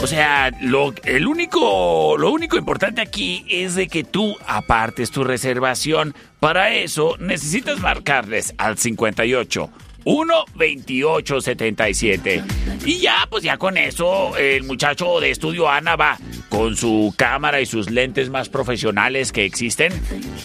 O 0.00 0.06
sea, 0.06 0.52
lo, 0.60 0.94
el 1.04 1.26
único, 1.26 2.16
lo 2.18 2.30
único 2.30 2.56
importante 2.56 3.00
aquí 3.00 3.44
es 3.48 3.74
de 3.74 3.88
que 3.88 4.04
tú 4.04 4.36
apartes 4.46 5.10
tu 5.10 5.24
reservación. 5.24 6.14
Para 6.38 6.72
eso 6.74 7.16
necesitas 7.18 7.80
marcarles 7.80 8.54
al 8.58 8.78
58 8.78 9.70
1-28-77. 10.06 12.44
Y 12.86 13.00
ya, 13.00 13.26
pues 13.28 13.42
ya 13.42 13.58
con 13.58 13.76
eso, 13.76 14.34
el 14.36 14.62
muchacho 14.62 15.18
de 15.20 15.32
estudio 15.32 15.68
Ana 15.68 15.96
va 15.96 16.16
con 16.48 16.76
su 16.76 17.14
cámara 17.16 17.60
y 17.60 17.66
sus 17.66 17.90
lentes 17.90 18.30
más 18.30 18.48
profesionales 18.48 19.32
que 19.32 19.44
existen 19.44 19.92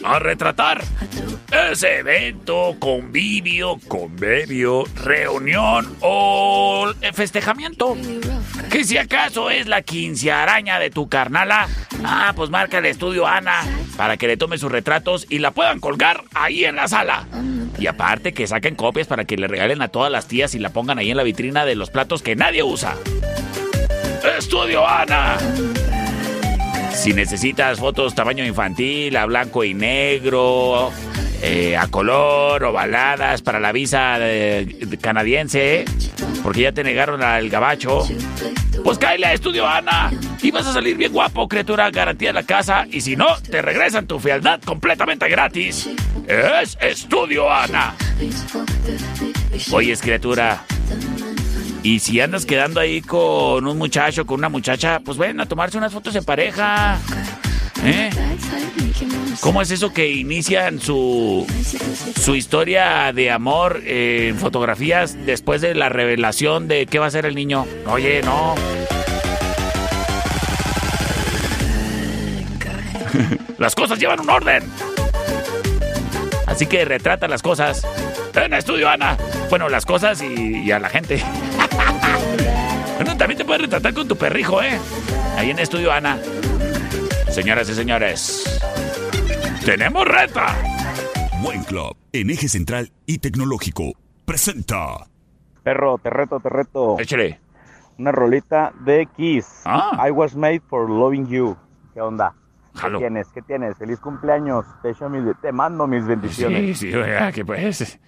a 0.04 0.20
retratar 0.20 0.84
ese 1.72 2.00
evento, 2.00 2.76
convivio, 2.80 3.78
convivio, 3.88 4.86
reunión 4.96 5.96
o 6.02 6.92
festejamiento. 7.14 7.98
Que 8.70 8.84
si 8.84 8.98
acaso 8.98 9.50
es 9.50 9.68
la 9.68 9.84
araña 10.32 10.80
de 10.80 10.90
tu 10.90 11.10
carnala, 11.10 11.68
ah, 12.04 12.34
pues 12.36 12.50
marca 12.50 12.78
el 12.78 12.86
estudio 12.86 13.28
Ana 13.28 13.64
para 13.98 14.18
que 14.18 14.28
le 14.28 14.38
tome 14.38 14.58
sus 14.58 14.72
retratos 14.72 15.28
y 15.30 15.40
la 15.40 15.52
puedan 15.52 15.80
colgar 15.80 16.24
ahí 16.34 16.66
en 16.66 16.76
la 16.76 16.88
sala. 16.88 17.28
Y 17.78 17.88
aparte 17.88 18.34
que 18.34 18.48
saquen 18.48 18.76
copias 18.76 19.08
para 19.08 19.26
que 19.26 19.38
le 19.38 19.48
regalen 19.48 19.82
a 19.82 19.90
todas 19.90 20.12
las 20.12 20.28
tías 20.28 20.56
y 20.56 20.60
la 20.60 20.70
pongan 20.70 21.00
ahí 21.00 21.12
en 21.12 21.18
la 21.18 21.24
vitrina 21.24 21.66
de 21.66 21.76
los 21.76 21.90
platos 21.90 22.22
que 22.22 22.36
nadie 22.36 22.64
usa. 22.64 22.96
Estudio 24.38 24.88
Ana. 24.88 25.38
Si 27.02 27.14
necesitas 27.14 27.80
fotos 27.80 28.14
tamaño 28.14 28.46
infantil, 28.46 29.18
a 29.18 29.26
blanco 29.26 29.64
y 29.64 29.74
negro, 29.74 30.92
eh, 31.42 31.76
a 31.76 31.88
color, 31.88 32.64
o 32.64 32.72
baladas 32.72 33.42
para 33.42 33.60
la 33.60 33.72
visa 33.72 34.20
canadiense, 35.02 35.84
porque 36.44 36.62
ya 36.62 36.72
te 36.72 36.84
negaron 36.84 37.24
al 37.24 37.50
gabacho, 37.50 38.08
pues 38.84 39.00
cállate 39.00 39.26
a 39.26 39.34
Estudio 39.34 39.68
Ana 39.68 40.12
y 40.44 40.52
vas 40.52 40.68
a 40.68 40.74
salir 40.74 40.96
bien 40.96 41.12
guapo, 41.12 41.48
criatura, 41.48 41.90
garantía 41.90 42.30
de 42.30 42.34
la 42.34 42.44
casa, 42.44 42.86
y 42.92 43.02
si 43.02 43.16
no, 43.16 43.36
te 43.50 43.64
regresan 43.64 44.06
tu 44.06 44.20
fealdad 44.20 44.62
completamente 44.64 45.28
gratis. 45.28 45.90
Es 46.28 46.78
Estudio 46.80 47.52
Ana. 47.52 47.96
Oye, 49.72 49.98
criatura. 49.98 50.64
Y 51.84 52.00
si 52.00 52.20
andas 52.20 52.46
quedando 52.46 52.80
ahí 52.80 53.02
con 53.02 53.66
un 53.66 53.78
muchacho, 53.78 54.26
con 54.26 54.40
una 54.40 54.50
muchacha, 54.50 55.00
pues 55.00 55.18
ven 55.18 55.40
a 55.42 55.48
tomarse 55.48 55.78
unas 55.78 55.92
fotos 55.92 56.14
de 56.14 56.22
pareja. 56.22 57.00
¿Eh? 57.84 58.12
¿Cómo 59.40 59.62
es 59.62 59.72
eso 59.72 59.92
que 59.92 60.12
inician 60.12 60.80
su, 60.80 61.48
su 62.20 62.36
historia 62.36 63.12
de 63.14 63.32
amor 63.32 63.82
en 63.86 64.38
fotografías 64.38 65.18
después 65.26 65.62
de 65.62 65.74
la 65.74 65.90
revelación 65.90 66.68
de 66.68 66.86
qué 66.86 67.00
va 67.00 67.08
a 67.08 67.12
ser 67.12 67.26
el 67.26 67.34
niño? 67.34 67.66
Oye, 67.88 68.22
no. 68.22 68.54
Las 73.58 73.74
cosas 73.74 73.98
llevan 74.00 74.20
un 74.20 74.30
orden. 74.30 74.64
Así 76.46 76.68
que 76.68 76.86
retrata 76.86 77.28
las 77.28 77.42
cosas. 77.42 77.86
En 78.36 78.54
estudio, 78.54 78.90
Ana. 78.90 79.18
Bueno, 79.52 79.68
las 79.68 79.86
cosas 79.86 80.22
y, 80.22 80.72
a 80.72 80.80
la 80.80 80.88
gente. 80.88 81.22
bueno, 82.96 83.18
también 83.18 83.38
te 83.38 83.44
puedes 83.44 83.64
retratar 83.64 83.94
con 83.94 84.08
tu 84.08 84.16
perrijo, 84.16 84.64
¿eh? 84.64 84.80
Ahí 85.38 85.50
en 85.50 85.60
estudio, 85.60 85.92
Ana. 85.92 86.18
Señoras 87.30 87.70
y 87.70 87.74
señores, 87.74 88.62
tenemos 89.66 90.08
reta. 90.08 90.56
Buen 91.42 91.66
Club, 91.66 91.98
en 92.14 92.30
eje 92.30 92.48
central 92.48 92.94
y 93.06 93.18
tecnológico, 93.18 93.92
presenta. 94.24 95.06
Perro, 95.64 95.98
te 95.98 96.10
reto, 96.10 96.40
te 96.40 96.48
reto. 96.48 96.98
Échale. 96.98 97.42
Una 97.98 98.14
rolita 98.14 98.72
de 98.86 99.06
Kiss. 99.18 99.64
Ah. 99.66 100.02
I 100.08 100.12
was 100.12 100.34
made 100.34 100.62
for 100.70 100.90
loving 100.90 101.28
you. 101.28 101.58
¿Qué 101.94 102.00
onda? 102.00 102.34
Jalo. 102.74 103.00
¿Qué 103.00 103.04
tienes? 103.04 103.28
¿Qué 103.34 103.42
tienes? 103.42 103.78
Feliz 103.78 104.00
cumpleaños. 104.00 104.66
Te, 104.82 104.92
echo 104.92 105.10
mis- 105.10 105.36
te 105.42 105.52
mando 105.52 105.88
mis 105.88 106.06
bendiciones. 106.08 106.80
Sí, 106.80 106.90
sí, 106.90 106.96
oiga, 106.96 107.34
que 107.34 107.44
pues. 107.44 108.00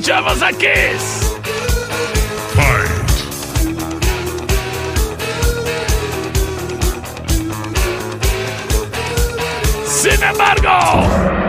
Escuchamos 0.00 0.42
a. 0.42 0.98
Sin 9.84 10.22
embargo. 10.22 11.39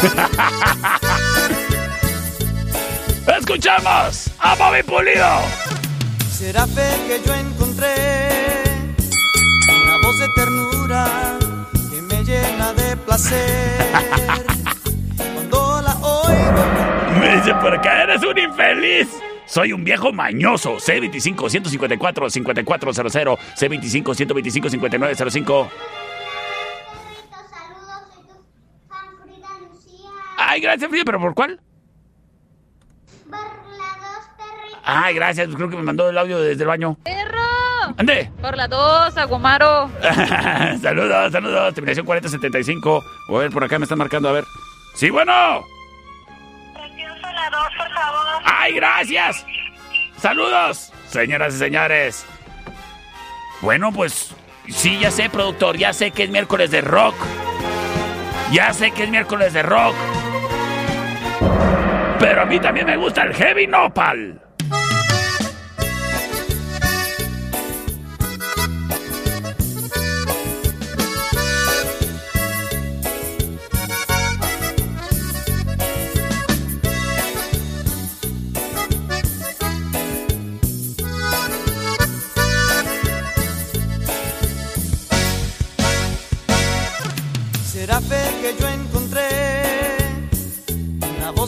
Escuchamos 3.38 4.30
a 4.38 4.54
Bobby 4.54 4.82
Pulido. 4.82 5.26
Será 6.30 6.66
fe 6.66 6.88
que 7.06 7.20
yo 7.26 7.34
encontré 7.34 7.94
una 9.84 9.98
voz 10.02 10.18
de 10.18 10.26
ternura 10.34 11.36
que 11.90 12.00
me 12.02 12.24
llena 12.24 12.72
de 12.72 12.96
placer. 12.96 13.86
Cuando 15.34 15.82
la 15.82 15.94
oigo, 15.96 16.64
Me 17.20 17.36
dice 17.36 17.54
por 17.56 17.74
acá, 17.74 18.04
eres 18.04 18.22
un 18.22 18.38
infeliz. 18.38 19.08
Soy 19.44 19.72
un 19.72 19.82
viejo 19.84 20.12
mañoso. 20.12 20.76
C25-154-5400. 20.76 23.36
C25-125-5905. 23.58 25.68
Ay, 30.50 30.60
gracias, 30.60 30.90
Frida, 30.90 31.04
pero 31.06 31.20
¿por 31.20 31.32
cuál? 31.32 31.60
Ay, 34.82 35.14
gracias, 35.14 35.48
creo 35.54 35.70
que 35.70 35.76
me 35.76 35.84
mandó 35.84 36.10
el 36.10 36.18
audio 36.18 36.40
desde 36.40 36.64
el 36.64 36.68
baño. 36.68 36.98
¡Perro! 37.04 37.94
¡Ande! 37.96 38.32
Por 38.42 38.56
la 38.56 38.66
dos, 38.66 39.16
Agumaro. 39.16 39.88
saludos, 40.82 41.30
saludos. 41.30 41.74
Terminación 41.74 42.04
4075. 42.04 43.04
A 43.28 43.32
ver, 43.32 43.52
por 43.52 43.62
acá 43.62 43.78
me 43.78 43.84
están 43.84 43.98
marcando, 43.98 44.28
a 44.28 44.32
ver. 44.32 44.44
Sí, 44.96 45.10
bueno. 45.10 45.32
¡Ay, 48.44 48.72
gracias! 48.74 49.46
¡Saludos! 50.16 50.92
Señoras 51.06 51.54
y 51.54 51.58
señores. 51.58 52.26
Bueno, 53.60 53.92
pues 53.92 54.34
sí, 54.66 54.98
ya 54.98 55.12
sé, 55.12 55.30
productor, 55.30 55.76
ya 55.76 55.92
sé 55.92 56.10
que 56.10 56.24
es 56.24 56.30
miércoles 56.30 56.72
de 56.72 56.80
rock. 56.80 57.14
Ya 58.50 58.72
sé 58.72 58.90
que 58.90 59.04
es 59.04 59.10
miércoles 59.10 59.52
de 59.52 59.62
rock. 59.62 59.94
Pero 62.20 62.42
a 62.42 62.44
mí 62.44 62.60
también 62.60 62.86
me 62.86 62.98
gusta 62.98 63.22
el 63.22 63.32
heavy 63.32 63.66
nopal. 63.66 64.38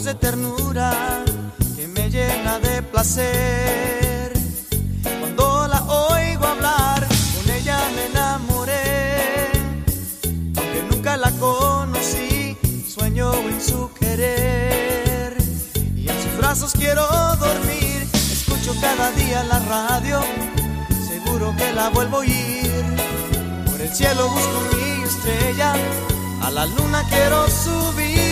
De 0.04 0.14
ternura 0.14 1.24
que 1.76 1.86
me 1.86 2.10
llena 2.10 2.58
de 2.58 2.82
placer. 2.82 4.32
Cuando 5.20 5.68
la 5.68 5.80
oigo 5.84 6.44
hablar, 6.44 7.06
con 7.36 7.54
ella 7.54 7.78
me 7.94 8.06
enamoré. 8.06 9.50
Aunque 10.56 10.82
nunca 10.90 11.16
la 11.16 11.30
conocí, 11.32 12.56
sueño 12.88 13.32
en 13.32 13.60
su 13.60 13.92
querer. 13.92 15.36
Y 15.94 16.08
en 16.08 16.22
sus 16.22 16.36
brazos 16.38 16.72
quiero 16.72 17.06
dormir. 17.36 18.08
Escucho 18.32 18.74
cada 18.80 19.12
día 19.12 19.44
la 19.44 19.60
radio, 19.60 20.20
seguro 21.06 21.54
que 21.56 21.72
la 21.74 21.90
vuelvo 21.90 22.16
a 22.16 22.20
oír. 22.20 22.84
Por 23.70 23.80
el 23.80 23.94
cielo 23.94 24.28
busco 24.28 24.62
mi 24.72 25.04
estrella, 25.04 25.74
A 26.42 26.50
la 26.50 26.66
luna 26.66 27.04
quiero 27.08 27.46
subir, 27.48 28.31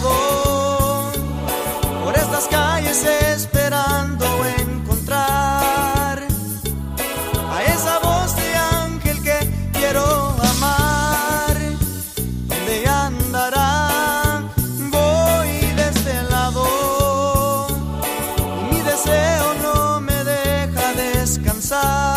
por 0.00 1.12
estas 2.16 2.48
calles 2.48 3.04
esperando 3.04 4.24
encontrar 4.58 6.18
a 7.50 7.62
esa 7.62 8.00
voz 8.00 8.34
de 8.34 8.56
ángel 8.56 9.22
que 9.22 9.38
quiero 9.72 10.34
amar. 10.56 11.56
¿Dónde 12.48 12.88
andará? 12.88 14.42
Voy 14.90 15.60
desvelado 15.76 16.66
y 18.62 18.64
mi 18.74 18.80
deseo 18.80 19.54
no 19.62 20.00
me 20.00 20.24
deja 20.24 20.92
descansar. 20.94 22.13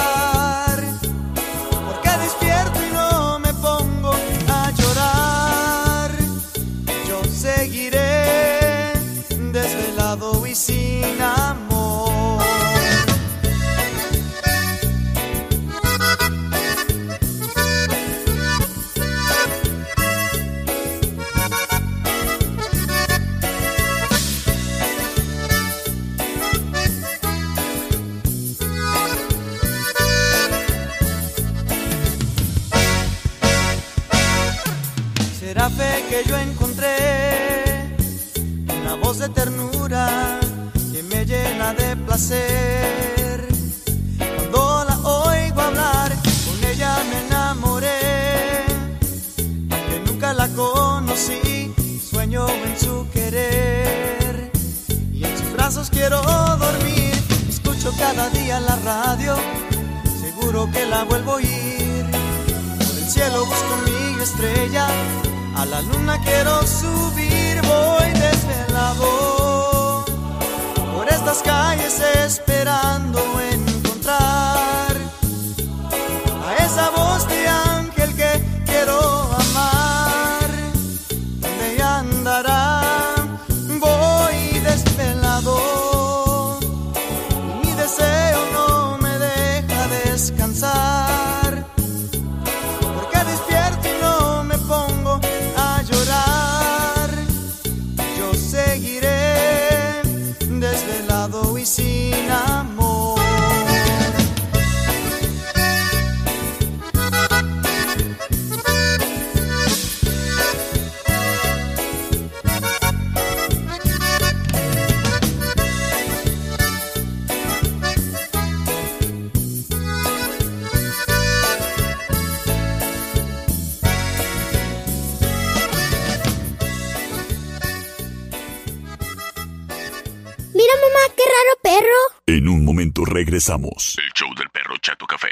Regresamos. 133.37 133.95
El 133.99 134.11
show 134.13 134.33
del 134.35 134.49
perro 134.49 134.75
Chato 134.81 135.05
Café. 135.05 135.29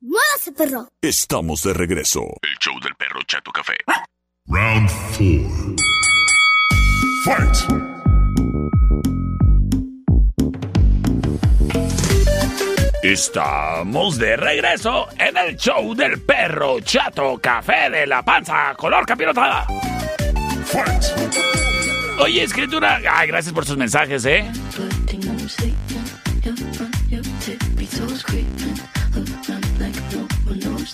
Muévase, 0.00 0.52
perro. 0.52 0.86
Estamos 1.02 1.60
de 1.62 1.74
regreso. 1.74 2.20
El 2.40 2.56
show 2.60 2.78
del 2.80 2.94
perro 2.94 3.20
Chato 3.26 3.50
Café. 3.50 3.74
Round 4.46 4.88
4. 5.16 5.74
Fight! 7.24 7.56
Estamos 13.02 14.18
de 14.18 14.36
regreso 14.36 15.08
en 15.18 15.36
el 15.36 15.56
show 15.56 15.94
del 15.94 16.20
perro 16.22 16.80
chato 16.80 17.38
café 17.38 17.88
de 17.90 18.06
la 18.06 18.22
panza 18.22 18.74
color 18.76 19.04
capirotada. 19.06 19.66
Oye, 22.18 22.42
escritura. 22.42 23.00
Ay, 23.08 23.28
gracias 23.28 23.52
por 23.54 23.64
sus 23.64 23.76
mensajes, 23.76 24.24
¿eh? 24.24 24.50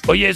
Oye, 0.06 0.34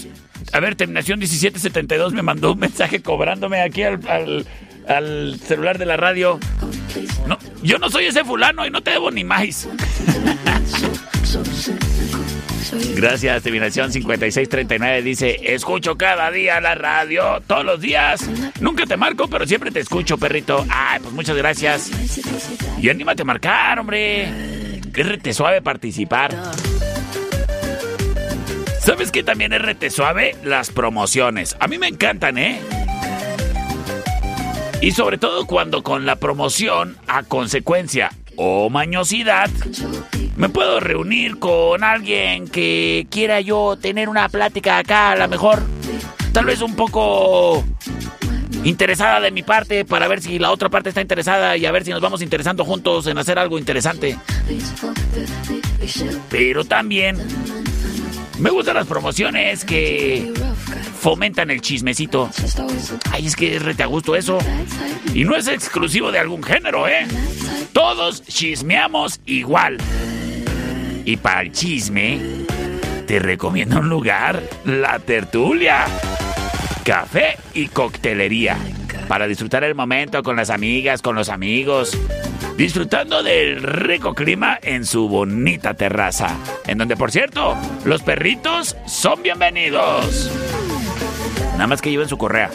a 0.52 0.60
ver, 0.60 0.76
terminación 0.76 1.18
1772 1.18 2.12
me 2.12 2.22
mandó 2.22 2.52
un 2.52 2.58
mensaje 2.58 3.02
cobrándome 3.02 3.60
aquí 3.60 3.82
al, 3.82 5.40
celular 5.40 5.78
de 5.78 5.86
la 5.86 5.96
radio. 5.96 6.38
No, 7.26 7.38
yo 7.62 7.78
no 7.78 7.90
soy 7.90 8.06
ese 8.06 8.24
fulano 8.24 8.64
y 8.66 8.70
no 8.70 8.82
te 8.82 8.92
debo 8.92 9.10
ni 9.10 9.24
más. 9.24 9.68
Gracias, 12.94 13.42
terminación 13.42 13.92
5639 13.92 15.02
dice, 15.02 15.54
escucho 15.54 15.96
cada 15.96 16.30
día 16.30 16.60
la 16.60 16.74
radio, 16.74 17.42
todos 17.46 17.64
los 17.64 17.80
días. 17.80 18.28
Nunca 18.60 18.86
te 18.86 18.96
marco, 18.96 19.28
pero 19.28 19.46
siempre 19.46 19.70
te 19.70 19.80
escucho, 19.80 20.18
perrito. 20.18 20.64
Ay, 20.68 21.00
pues 21.00 21.12
muchas 21.12 21.36
gracias. 21.36 21.90
Y 22.80 22.88
anímate 22.88 23.22
a 23.22 23.24
marcar, 23.24 23.78
hombre. 23.78 24.80
Rete 24.92 25.34
suave 25.34 25.60
participar. 25.60 26.34
¿Sabes 28.86 29.10
qué 29.10 29.24
también 29.24 29.52
es 29.52 29.60
rete 29.60 29.90
suave? 29.90 30.36
Las 30.44 30.70
promociones. 30.70 31.56
A 31.58 31.66
mí 31.66 31.76
me 31.76 31.88
encantan, 31.88 32.38
¿eh? 32.38 32.60
Y 34.80 34.92
sobre 34.92 35.18
todo 35.18 35.44
cuando 35.44 35.82
con 35.82 36.06
la 36.06 36.14
promoción, 36.14 36.96
a 37.08 37.24
consecuencia 37.24 38.12
o 38.36 38.70
mañosidad, 38.70 39.50
me 40.36 40.48
puedo 40.50 40.78
reunir 40.78 41.40
con 41.40 41.82
alguien 41.82 42.46
que 42.46 43.08
quiera 43.10 43.40
yo 43.40 43.76
tener 43.76 44.08
una 44.08 44.28
plática 44.28 44.78
acá, 44.78 45.10
a 45.10 45.16
lo 45.16 45.26
mejor, 45.26 45.64
tal 46.30 46.44
vez 46.44 46.60
un 46.60 46.76
poco 46.76 47.64
interesada 48.62 49.18
de 49.18 49.32
mi 49.32 49.42
parte, 49.42 49.84
para 49.84 50.06
ver 50.06 50.22
si 50.22 50.38
la 50.38 50.52
otra 50.52 50.68
parte 50.68 50.90
está 50.90 51.00
interesada 51.00 51.56
y 51.56 51.66
a 51.66 51.72
ver 51.72 51.84
si 51.84 51.90
nos 51.90 52.00
vamos 52.00 52.22
interesando 52.22 52.64
juntos 52.64 53.08
en 53.08 53.18
hacer 53.18 53.36
algo 53.40 53.58
interesante. 53.58 54.16
Pero 56.30 56.64
también 56.64 57.18
me 58.38 58.50
gustan 58.50 58.74
las 58.74 58.86
promociones 58.86 59.64
que 59.64 60.32
fomentan 61.00 61.50
el 61.50 61.60
chismecito. 61.60 62.30
Ay, 63.10 63.26
es 63.26 63.36
que 63.36 63.56
es 63.56 63.62
rete 63.62 63.82
a 63.82 63.86
gusto 63.86 64.16
eso. 64.16 64.38
Y 65.14 65.24
no 65.24 65.36
es 65.36 65.48
exclusivo 65.48 66.12
de 66.12 66.18
algún 66.18 66.42
género, 66.42 66.88
¿eh? 66.88 67.06
Todos 67.72 68.22
chismeamos 68.22 69.20
igual. 69.26 69.78
Y 71.04 71.16
para 71.16 71.42
el 71.42 71.52
chisme, 71.52 72.18
te 73.06 73.18
recomiendo 73.18 73.78
un 73.78 73.88
lugar, 73.88 74.42
la 74.64 74.98
tertulia. 74.98 75.86
Café 76.84 77.38
y 77.54 77.68
coctelería. 77.68 78.56
Para 79.08 79.26
disfrutar 79.26 79.62
el 79.64 79.74
momento 79.74 80.22
con 80.22 80.36
las 80.36 80.50
amigas, 80.50 81.00
con 81.00 81.14
los 81.14 81.28
amigos. 81.28 81.96
Disfrutando 82.56 83.22
del 83.22 83.62
rico 83.62 84.14
clima 84.14 84.58
en 84.62 84.86
su 84.86 85.08
bonita 85.08 85.74
terraza. 85.74 86.38
En 86.66 86.78
donde, 86.78 86.96
por 86.96 87.10
cierto, 87.10 87.54
los 87.84 88.02
perritos 88.02 88.76
son 88.86 89.22
bienvenidos. 89.22 90.30
Nada 91.52 91.66
más 91.66 91.82
que 91.82 91.90
lleven 91.90 92.08
su 92.08 92.16
correa. 92.16 92.50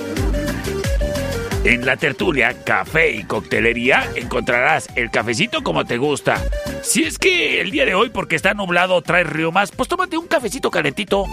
En 1.63 1.85
la 1.85 1.97
tertulia, 1.97 2.55
café 2.63 3.11
y 3.11 3.23
coctelería 3.23 4.09
encontrarás 4.15 4.89
el 4.95 5.11
cafecito 5.11 5.61
como 5.61 5.85
te 5.85 5.99
gusta. 5.99 6.41
Si 6.81 7.03
es 7.03 7.19
que 7.19 7.61
el 7.61 7.69
día 7.69 7.85
de 7.85 7.93
hoy, 7.93 8.09
porque 8.09 8.35
está 8.35 8.55
nublado, 8.55 9.03
trae 9.03 9.23
riumas, 9.23 9.71
pues 9.71 9.87
tómate 9.87 10.17
un 10.17 10.27
cafecito 10.27 10.71
calentito. 10.71 11.25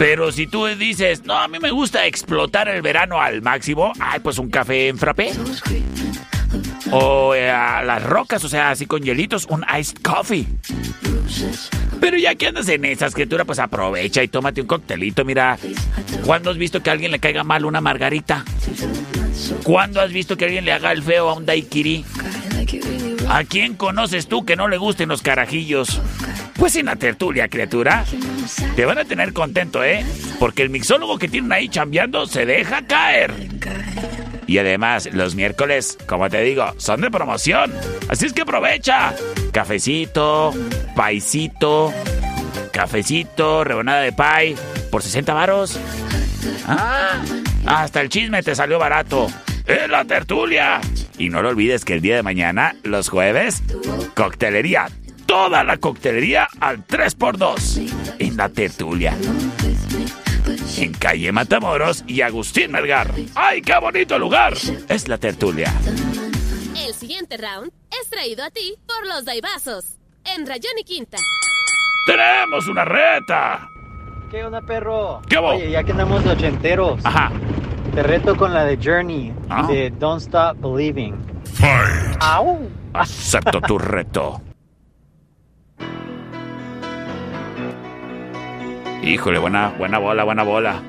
Pero 0.00 0.32
si 0.32 0.48
tú 0.48 0.66
dices, 0.66 1.24
no, 1.24 1.34
a 1.34 1.46
mí 1.46 1.60
me 1.60 1.70
gusta 1.70 2.06
explotar 2.06 2.68
el 2.68 2.82
verano 2.82 3.20
al 3.20 3.40
máximo, 3.40 3.92
ay, 4.00 4.18
pues 4.18 4.38
un 4.38 4.50
café 4.50 4.88
en 4.88 4.98
frappé. 4.98 5.30
O 6.92 7.34
eh, 7.34 7.50
a 7.50 7.82
las 7.82 8.02
rocas, 8.02 8.44
o 8.44 8.48
sea, 8.48 8.70
así 8.70 8.86
con 8.86 9.02
hielitos, 9.02 9.46
un 9.48 9.64
iced 9.78 9.98
coffee. 10.02 10.46
Pero 12.00 12.16
ya 12.16 12.34
que 12.34 12.48
andas 12.48 12.68
en 12.68 12.84
esa 12.84 13.06
escritura, 13.06 13.44
pues 13.44 13.58
aprovecha 13.58 14.22
y 14.22 14.28
tómate 14.28 14.60
un 14.60 14.66
coctelito. 14.66 15.24
Mira, 15.24 15.58
¿cuándo 16.24 16.50
has 16.50 16.56
visto 16.56 16.82
que 16.82 16.90
a 16.90 16.94
alguien 16.94 17.12
le 17.12 17.18
caiga 17.18 17.44
mal 17.44 17.64
una 17.64 17.80
margarita? 17.80 18.44
¿Cuándo 19.62 20.00
has 20.00 20.12
visto 20.12 20.36
que 20.36 20.46
alguien 20.46 20.64
le 20.64 20.72
haga 20.72 20.92
el 20.92 21.02
feo 21.02 21.28
a 21.28 21.34
un 21.34 21.46
daiquiri? 21.46 22.04
¿A 23.28 23.44
quién 23.44 23.74
conoces 23.74 24.26
tú 24.26 24.44
que 24.44 24.56
no 24.56 24.66
le 24.66 24.76
gusten 24.76 25.08
los 25.08 25.22
carajillos? 25.22 26.00
Pues 26.56 26.76
en 26.76 26.86
la 26.86 26.96
tertulia, 26.96 27.48
criatura. 27.48 28.04
Te 28.76 28.84
van 28.84 28.98
a 28.98 29.04
tener 29.04 29.32
contento, 29.32 29.84
¿eh? 29.84 30.04
Porque 30.38 30.62
el 30.62 30.70
mixólogo 30.70 31.18
que 31.18 31.28
tienen 31.28 31.52
ahí 31.52 31.68
chambeando 31.68 32.26
se 32.26 32.44
deja 32.44 32.82
caer. 32.86 33.32
Y 34.50 34.58
además, 34.58 35.08
los 35.12 35.36
miércoles, 35.36 35.96
como 36.06 36.28
te 36.28 36.40
digo, 36.42 36.74
son 36.76 37.02
de 37.02 37.08
promoción. 37.08 37.72
Así 38.08 38.26
es 38.26 38.32
que 38.32 38.42
aprovecha. 38.42 39.14
Cafecito, 39.52 40.52
paisito, 40.96 41.94
cafecito, 42.72 43.62
rebanada 43.62 44.00
de 44.00 44.10
pay 44.10 44.56
por 44.90 45.04
60 45.04 45.34
varos. 45.34 45.78
Ah, 46.66 47.22
hasta 47.64 48.00
el 48.00 48.08
chisme 48.08 48.42
te 48.42 48.56
salió 48.56 48.80
barato. 48.80 49.28
¡Es 49.66 49.88
la 49.88 50.04
tertulia! 50.04 50.80
Y 51.16 51.28
no 51.28 51.42
lo 51.42 51.50
olvides 51.50 51.84
que 51.84 51.94
el 51.94 52.00
día 52.00 52.16
de 52.16 52.24
mañana, 52.24 52.74
los 52.82 53.08
jueves, 53.08 53.62
coctelería. 54.16 54.88
Toda 55.26 55.62
la 55.62 55.76
coctelería 55.76 56.48
al 56.58 56.84
3x2 56.88 58.16
en 58.18 58.36
la 58.36 58.48
tertulia. 58.48 59.14
En 60.78 60.92
calle 60.94 61.32
Matamoros 61.32 62.04
y 62.06 62.22
Agustín 62.22 62.72
Melgar. 62.72 63.10
¡Ay, 63.34 63.60
qué 63.62 63.78
bonito 63.78 64.18
lugar! 64.18 64.54
Es 64.88 65.08
la 65.08 65.18
tertulia. 65.18 65.72
El 66.86 66.94
siguiente 66.94 67.36
round 67.36 67.70
es 68.00 68.08
traído 68.08 68.44
a 68.44 68.50
ti 68.50 68.74
por 68.86 69.06
los 69.06 69.24
Daibazos. 69.24 69.96
En 70.24 70.46
Rayón 70.46 70.72
y 70.80 70.84
Quinta. 70.84 71.18
¡Tenemos 72.06 72.66
una 72.68 72.84
reta! 72.84 73.68
¿Qué 74.30 74.44
onda, 74.44 74.60
perro? 74.62 75.20
¿Qué 75.28 75.38
hubo? 75.38 75.48
Oye, 75.48 75.70
ya 75.70 75.82
que 75.82 75.92
andamos 75.92 76.24
de 76.24 76.30
ochenteros. 76.30 77.04
Ajá. 77.04 77.32
Te 77.94 78.02
reto 78.02 78.36
con 78.36 78.54
la 78.54 78.64
de 78.64 78.76
Journey, 78.82 79.32
Ah. 79.48 79.66
de 79.66 79.90
Don't 79.90 80.22
Stop 80.22 80.56
Believing. 80.60 81.16
Fight. 81.54 82.16
¡Au! 82.20 82.68
Acepto 82.94 83.60
tu 83.60 83.76
reto. 83.78 84.40
Híjole, 89.02 89.38
buena, 89.38 89.72
buena 89.78 89.98
bola, 89.98 90.24
buena 90.24 90.42
bola. 90.42 90.82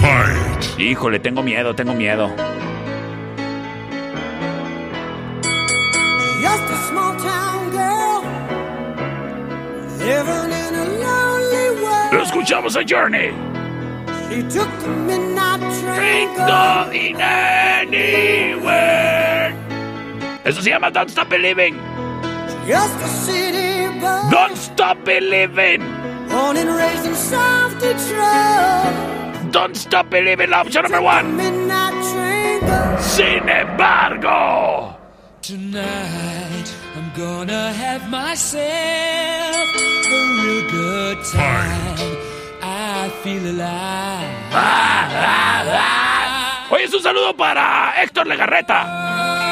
Fight. 0.00 0.78
Híjole, 0.78 1.18
tengo 1.18 1.42
miedo, 1.42 1.74
tengo 1.74 1.92
miedo. 1.94 2.30
Just 6.40 6.70
a 6.70 6.76
small 6.88 7.16
town 7.16 7.70
girl 7.70 8.22
living 9.98 10.52
in 10.52 10.74
a 10.74 10.84
lonely 11.02 11.82
world. 11.82 12.12
Lo 12.12 12.22
escuchamos 12.22 12.76
a 12.76 12.84
Journey. 12.84 13.32
She 14.28 14.42
took 14.42 14.70
the 14.80 14.88
midnight 14.88 15.60
train. 15.80 16.28
Going 16.36 17.20
anywhere. 17.20 18.22
Eso 20.44 20.60
se 20.60 20.70
llama 20.70 20.90
Don't 20.90 21.08
Stop 21.08 21.28
Believing. 21.28 21.78
Just 22.66 23.00
a 23.00 23.08
city 23.08 23.88
boy. 24.00 24.30
Don't 24.30 24.56
Stop 24.56 25.04
Believing. 25.04 25.82
Born 26.28 26.56
and 26.56 26.70
raised 26.74 27.06
in 27.06 27.14
South 27.14 27.74
Detroit. 27.80 29.52
Don't 29.52 29.76
Stop 29.76 30.10
Believing, 30.10 30.50
la 30.50 30.62
opción 30.62 30.82
number 30.82 31.00
one. 31.00 31.36
Midnight 31.36 31.94
train 32.12 32.60
goes. 32.60 33.04
Sin 33.04 33.48
embargo. 33.48 34.96
Tonight 35.42 36.72
I'm 36.96 37.12
gonna 37.16 37.72
have 37.72 38.08
myself 38.10 38.62
a 38.62 40.20
real 40.42 40.70
good 40.70 41.18
time. 41.32 42.18
I 42.62 43.10
feel 43.22 43.44
alive. 43.46 44.52
Ah, 44.52 45.08
ah, 45.10 45.64
ah. 45.66 46.68
Oye, 46.70 46.84
es 46.84 46.94
un 46.94 47.02
saludo 47.02 47.36
para 47.36 47.92
Héctor 48.00 48.26
Legarreta. 48.26 49.51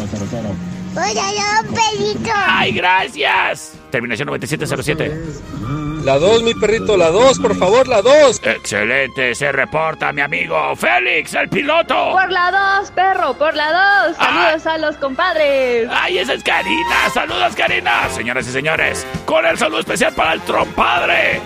Hola, 0.94 1.64
no, 1.64 1.74
pelito. 1.74 2.30
¡Ay, 2.36 2.72
gracias! 2.72 3.80
Terminación 3.96 4.26
9707. 4.26 6.04
La 6.04 6.20
2, 6.20 6.44
mi 6.44 6.54
perrito, 6.54 6.98
la 6.98 7.12
2, 7.12 7.40
por 7.40 7.56
favor, 7.56 7.88
la 7.88 8.02
2. 8.02 8.42
Excelente, 8.44 9.34
se 9.34 9.54
reporta 9.54 10.12
mi 10.12 10.20
amigo 10.20 10.76
Félix, 10.76 11.34
el 11.34 11.48
piloto. 11.48 12.12
Por 12.12 12.30
la 12.30 12.78
2, 12.82 12.92
perro, 12.92 13.34
por 13.36 13.56
la 13.56 14.08
2. 14.08 14.18
Saludos 14.18 14.68
a 14.68 14.78
los 14.80 14.98
compadres. 14.98 15.88
¡Ay, 15.90 16.18
esa 16.18 16.34
es 16.34 16.44
Karina! 16.44 17.10
¡Saludos, 17.14 17.56
Karina! 17.56 18.10
Señoras 18.10 18.46
y 18.50 18.52
señores, 18.52 19.08
con 19.26 19.46
el 19.46 19.58
saludo 19.58 19.80
especial 19.80 20.14
para 20.14 20.34
el 20.34 20.42
trompadre 20.42 21.40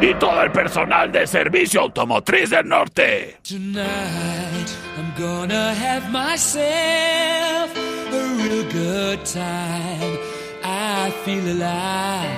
y 0.00 0.14
todo 0.14 0.40
el 0.42 0.52
personal 0.52 1.10
de 1.10 1.26
Servicio 1.26 1.80
Automotriz 1.80 2.50
del 2.50 2.68
Norte. 2.68 3.38
Tonight 3.42 4.70
I'm 4.96 5.12
gonna 5.18 5.74
have 5.74 6.12
myself 6.12 7.76
a 7.76 8.36
real 8.36 8.62
good 8.70 9.18
time. 9.24 10.35
I 10.78 11.10
feel 11.24 11.46
alive. 11.52 12.30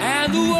And 0.00 0.34
the 0.34 0.40
world 0.40 0.56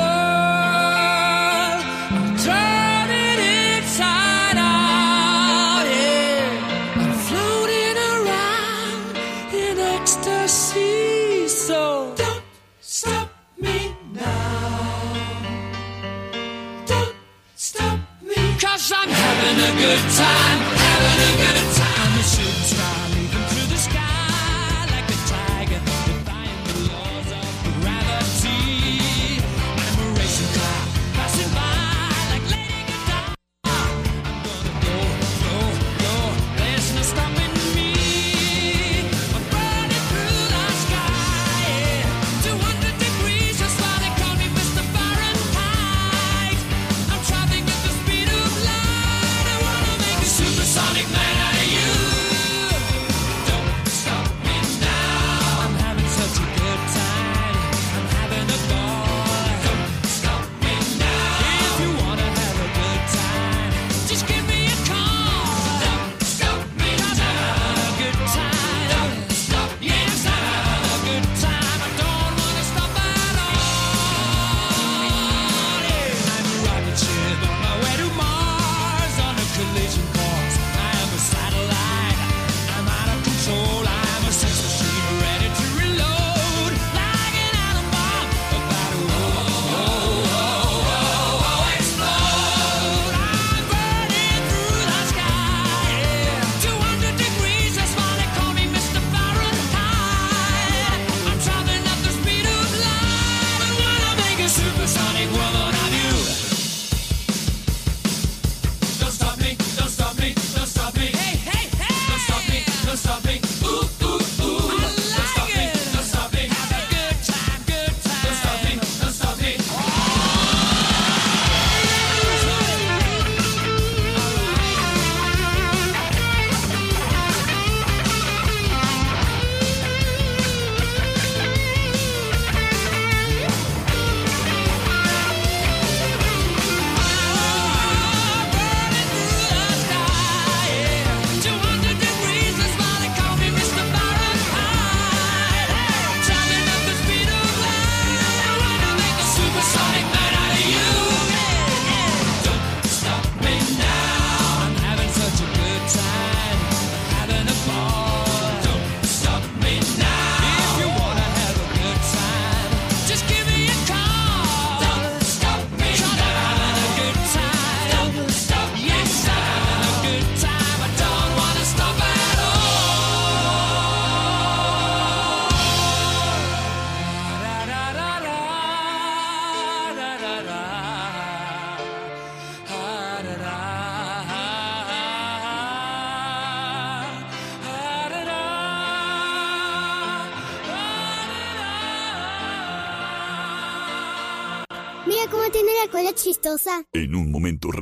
I'm 2.17 2.37
turning 2.39 3.41
inside 3.75 4.57
out. 4.57 5.85
Yeah. 5.91 7.01
I'm 7.01 7.13
floating 7.27 7.97
around 8.13 9.03
in 9.53 9.79
ecstasy. 9.97 11.49
So 11.49 12.15
don't 12.17 12.45
stop 12.81 13.29
me 13.59 13.93
now. 14.13 15.13
Don't 16.87 17.17
stop 17.57 17.99
me. 18.23 18.37
Cause 18.61 18.93
I'm 18.95 19.09
having 19.09 19.59
a 19.71 19.73
good 19.83 20.03
time, 20.23 20.61
having 20.85 21.19
a 21.19 21.21
good 21.37 21.55
time. 21.55 21.60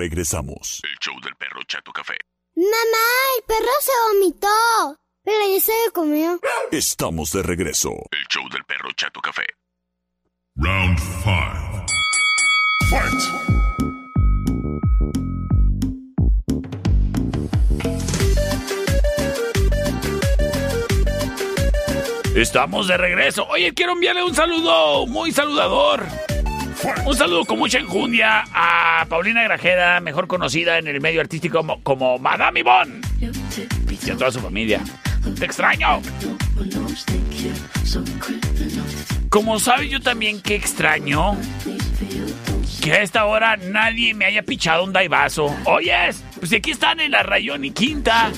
Regresamos. 0.09 0.81
El 0.85 0.97
show 1.01 1.15
del 1.23 1.35
perro 1.37 1.61
Chato 1.67 1.93
Café. 1.93 2.17
Mamá, 2.57 3.09
el 3.37 3.45
perro 3.45 3.73
se 3.81 3.93
vomitó. 4.09 4.97
Pero 5.23 5.39
ya 5.55 5.61
se 5.61 5.73
lo 5.85 5.93
comió. 5.93 6.41
Estamos 6.73 7.31
de 7.33 7.43
regreso. 7.43 7.91
El 8.11 8.27
show 8.29 8.49
del 8.49 8.65
perro 8.65 8.91
Chato 8.97 9.21
Café. 9.21 9.45
Round 10.57 10.99
5. 10.99 11.87
Fight! 12.89 13.23
Estamos 22.35 22.89
de 22.89 22.97
regreso. 22.97 23.47
Oye, 23.49 23.75
quiero 23.75 23.93
enviarle 23.93 24.23
un 24.23 24.35
saludo 24.35 25.07
muy 25.07 25.33
saludador. 25.33 26.07
Un 27.05 27.17
saludo 27.17 27.45
con 27.45 27.59
mucha 27.59 27.79
enjundia 27.79 28.45
a 28.53 29.05
Paulina 29.09 29.43
Grajeda, 29.43 30.01
mejor 30.01 30.27
conocida 30.27 30.79
en 30.79 30.87
el 30.87 31.01
medio 31.01 31.21
artístico 31.21 31.65
como, 31.83 32.19
Madame 32.19 32.61
Yvonne. 32.61 33.01
Y 33.21 34.11
a 34.11 34.17
toda 34.17 34.31
su 34.31 34.41
familia. 34.41 34.81
Te 35.39 35.45
extraño. 35.45 36.01
Como 39.29 39.59
sabes, 39.59 39.91
yo 39.91 40.01
también 40.01 40.41
que 40.41 40.55
extraño 40.55 41.37
que 42.83 42.93
a 42.93 43.03
esta 43.03 43.25
hora 43.25 43.57
nadie 43.57 44.15
me 44.15 44.25
haya 44.25 44.43
pichado 44.43 44.85
un 44.85 44.93
daivazo. 44.93 45.55
Oyes, 45.65 46.23
pues 46.39 46.53
aquí 46.53 46.71
están 46.71 47.01
en 47.01 47.11
la 47.11 47.23
Rayón 47.23 47.65
y 47.65 47.73
Quinta. 47.73 48.31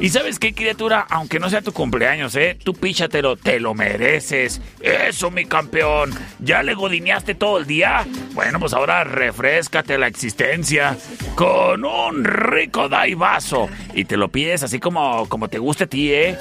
Y 0.00 0.08
sabes 0.10 0.38
qué, 0.38 0.54
criatura, 0.54 1.06
aunque 1.08 1.40
no 1.40 1.48
sea 1.48 1.62
tu 1.62 1.72
cumpleaños, 1.72 2.34
¿eh? 2.36 2.56
Tú 2.62 2.74
píchatelo, 2.74 3.36
te 3.36 3.60
lo 3.60 3.74
mereces. 3.74 4.60
Eso, 4.80 5.30
mi 5.30 5.44
campeón. 5.44 6.12
¿Ya 6.38 6.62
le 6.62 6.74
godineaste 6.74 7.34
todo 7.34 7.58
el 7.58 7.66
día? 7.66 8.06
Bueno, 8.32 8.60
pues 8.60 8.72
ahora 8.74 9.04
refrescate 9.04 9.98
la 9.98 10.06
existencia 10.06 10.96
con 11.34 11.84
un 11.84 12.24
rico 12.24 12.88
daivazo. 12.88 13.68
Y 13.94 14.04
te 14.04 14.16
lo 14.16 14.28
pides 14.28 14.62
así 14.62 14.78
como, 14.78 15.28
como 15.28 15.48
te 15.48 15.58
guste 15.58 15.84
a 15.84 15.86
ti, 15.86 16.12
¿eh? 16.12 16.38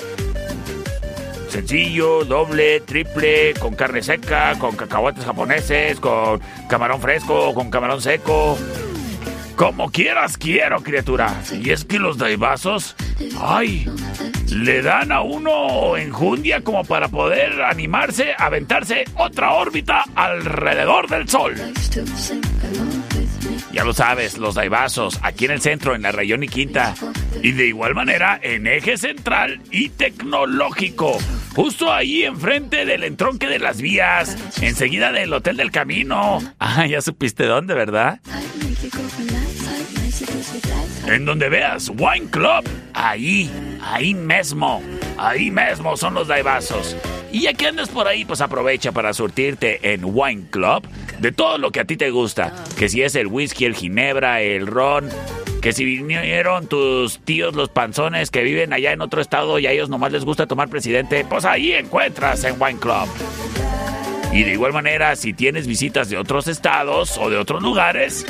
Sencillo, 1.50 2.26
doble, 2.26 2.82
triple, 2.82 3.54
con 3.54 3.74
carne 3.74 4.04
seca, 4.04 4.58
con 4.60 4.76
cacahuates 4.76 5.24
japoneses, 5.24 6.00
con 6.00 6.42
camarón 6.70 7.02
fresco, 7.02 7.54
con 7.54 7.72
camarón 7.72 8.02
seco. 8.02 8.58
Como 9.58 9.92
quieras, 9.92 10.38
quiero, 10.38 10.84
criatura. 10.84 11.42
Y 11.52 11.72
es 11.72 11.84
que 11.84 11.98
los 11.98 12.20
daibazos, 12.20 12.96
ay, 13.42 13.90
le 14.52 14.84
dan 14.84 15.12
a 15.12 15.22
uno 15.22 15.98
enjundia 15.98 16.62
como 16.62 16.84
para 16.84 17.08
poder 17.08 17.64
animarse 17.64 18.34
a 18.38 18.46
aventarse 18.46 19.06
otra 19.16 19.54
órbita 19.54 20.04
alrededor 20.14 21.10
del 21.10 21.28
sol. 21.28 21.56
Ya 23.72 23.84
lo 23.84 23.94
sabes, 23.94 24.38
los 24.38 24.54
daibazos, 24.54 25.20
aquí 25.24 25.46
en 25.46 25.52
el 25.52 25.62
centro, 25.62 25.96
en 25.96 26.04
la 26.04 26.12
Rayón 26.12 26.44
y 26.44 26.48
Quinta. 26.48 26.94
Y 27.42 27.54
de 27.54 27.66
igual 27.66 27.96
manera, 27.96 28.40
en 28.40 28.68
eje 28.68 28.96
central 28.96 29.60
y 29.72 29.90
tecnológico. 29.90 31.18
Justo 31.56 31.92
ahí 31.92 32.26
enfrente 32.26 32.86
del 32.86 33.04
entronque 33.04 33.48
de 33.48 33.58
las 33.58 33.82
vías, 33.82 34.38
enseguida 34.62 35.12
del 35.12 35.34
Hotel 35.34 35.58
del 35.58 35.72
Camino. 35.72 36.40
Ah, 36.60 36.86
ya 36.86 37.02
supiste 37.02 37.46
dónde, 37.46 37.74
¿verdad? 37.74 38.20
En 41.08 41.26
donde 41.26 41.50
veas 41.50 41.90
Wine 41.90 42.30
Club, 42.30 42.68
ahí, 42.94 43.50
ahí 43.82 44.14
mismo, 44.14 44.82
ahí 45.18 45.52
mismo 45.52 45.96
son 45.96 46.14
los 46.14 46.28
daibazos. 46.28 46.96
Y 47.32 47.42
ya 47.42 47.54
que 47.54 47.68
andas 47.68 47.90
por 47.90 48.08
ahí, 48.08 48.26
pues 48.26 48.42
aprovecha 48.42 48.92
para 48.92 49.14
surtirte 49.14 49.94
en 49.94 50.02
Wine 50.04 50.46
Club 50.50 50.88
de 51.20 51.32
todo 51.32 51.58
lo 51.58 51.72
que 51.72 51.82
a 51.82 51.86
ti 51.86 51.98
te 51.98 52.10
gusta. 52.10 52.54
Que 52.78 52.90
si 52.90 53.02
es 53.02 53.16
el 53.16 53.28
whisky, 53.28 53.66
el 53.66 53.76
ginebra, 53.76 54.42
el 54.42 54.68
ron. 54.68 55.10
Que 55.62 55.74
si 55.74 55.84
vinieron 55.86 56.68
tus 56.68 57.20
tíos 57.20 57.56
los 57.56 57.70
panzones 57.70 58.32
que 58.32 58.44
viven 58.44 58.74
allá 58.74 58.92
en 58.92 59.02
otro 59.02 59.22
estado 59.22 59.60
y 59.60 59.68
a 59.68 59.72
ellos 59.72 59.90
nomás 59.90 60.12
les 60.12 60.24
gusta 60.24 60.46
tomar 60.46 60.70
presidente, 60.70 61.26
pues 61.28 61.46
ahí 61.46 61.74
encuentras 61.74 62.44
en 62.44 62.62
Wine 62.62 62.80
Club. 62.80 63.08
Y 64.32 64.44
de 64.44 64.54
igual 64.54 64.74
manera, 64.74 65.16
si 65.16 65.34
tienes 65.34 65.68
visitas 65.68 66.10
de 66.10 66.18
otros 66.18 66.48
estados 66.48 67.18
o 67.18 67.30
de 67.30 67.38
otros 67.38 67.64
lugares, 67.64 68.26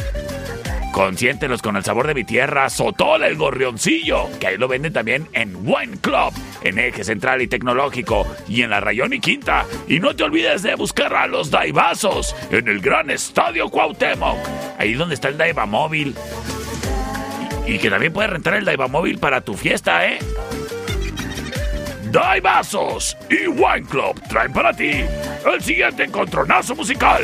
Consiéntelos 0.97 1.61
con 1.61 1.75
el 1.75 1.83
sabor 1.83 2.07
de 2.07 2.15
mi 2.15 2.23
tierra, 2.23 2.71
Sotol 2.71 3.23
el 3.23 3.35
Gorrioncillo, 3.35 4.31
que 4.39 4.47
ahí 4.47 4.57
lo 4.57 4.67
venden 4.67 4.93
también 4.93 5.27
en 5.31 5.55
Wine 5.57 5.99
Club, 6.01 6.33
en 6.63 6.79
Eje 6.79 7.03
Central 7.03 7.39
y 7.43 7.47
Tecnológico, 7.47 8.25
y 8.47 8.63
en 8.63 8.71
la 8.71 8.79
Rayón 8.79 9.13
y 9.13 9.19
Quinta. 9.19 9.67
Y 9.87 9.99
no 9.99 10.15
te 10.15 10.23
olvides 10.23 10.63
de 10.63 10.73
buscar 10.73 11.13
a 11.13 11.27
los 11.27 11.51
Daibazos 11.51 12.35
en 12.49 12.67
el 12.67 12.79
gran 12.79 13.11
Estadio 13.11 13.69
Cuauhtémoc, 13.69 14.39
ahí 14.79 14.95
donde 14.95 15.13
está 15.13 15.27
el 15.27 15.37
Daiva 15.37 15.67
Móvil. 15.67 16.15
Y, 17.67 17.73
y 17.73 17.77
que 17.77 17.91
también 17.91 18.11
puedes 18.11 18.31
rentar 18.31 18.55
el 18.55 18.65
Daiva 18.65 18.87
Móvil 18.87 19.19
para 19.19 19.41
tu 19.41 19.53
fiesta, 19.53 20.03
¿eh? 20.03 20.17
Daibazos 22.05 23.15
y 23.29 23.45
Wine 23.45 23.87
Club 23.87 24.19
traen 24.29 24.51
para 24.51 24.73
ti 24.73 25.05
el 25.53 25.61
siguiente 25.61 26.05
encontronazo 26.05 26.75
musical. 26.75 27.21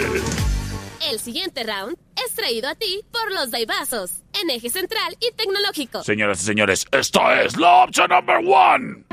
El 1.09 1.19
siguiente 1.19 1.63
round 1.63 1.97
es 2.25 2.33
traído 2.33 2.69
a 2.69 2.75
ti 2.75 3.01
por 3.11 3.29
los 3.33 3.51
Daibazos, 3.51 4.23
en 4.41 4.49
eje 4.49 4.69
central 4.69 5.17
y 5.19 5.33
tecnológico. 5.33 6.01
Señoras 6.01 6.41
y 6.41 6.45
señores, 6.45 6.85
esta 6.91 7.41
es 7.41 7.57
la 7.57 7.83
opción 7.83 8.09
number 8.09 8.37
one. 8.37 9.03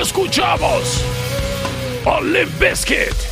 Escuchamos 0.00 1.04
a 2.06 2.20
Limp. 2.22 3.31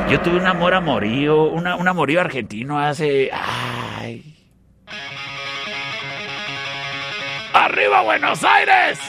Yo 0.09 0.21
tuve 0.21 0.37
un 0.37 0.47
amor 0.47 0.75
amorío, 0.75 1.43
una, 1.45 1.75
un 1.75 1.89
amorío 1.89 2.21
argentino 2.21 2.79
hace. 2.79 3.31
¡Ay! 3.33 4.23
¡Arriba, 7.53 8.03
Buenos 8.03 8.45
Aires! 8.45 9.01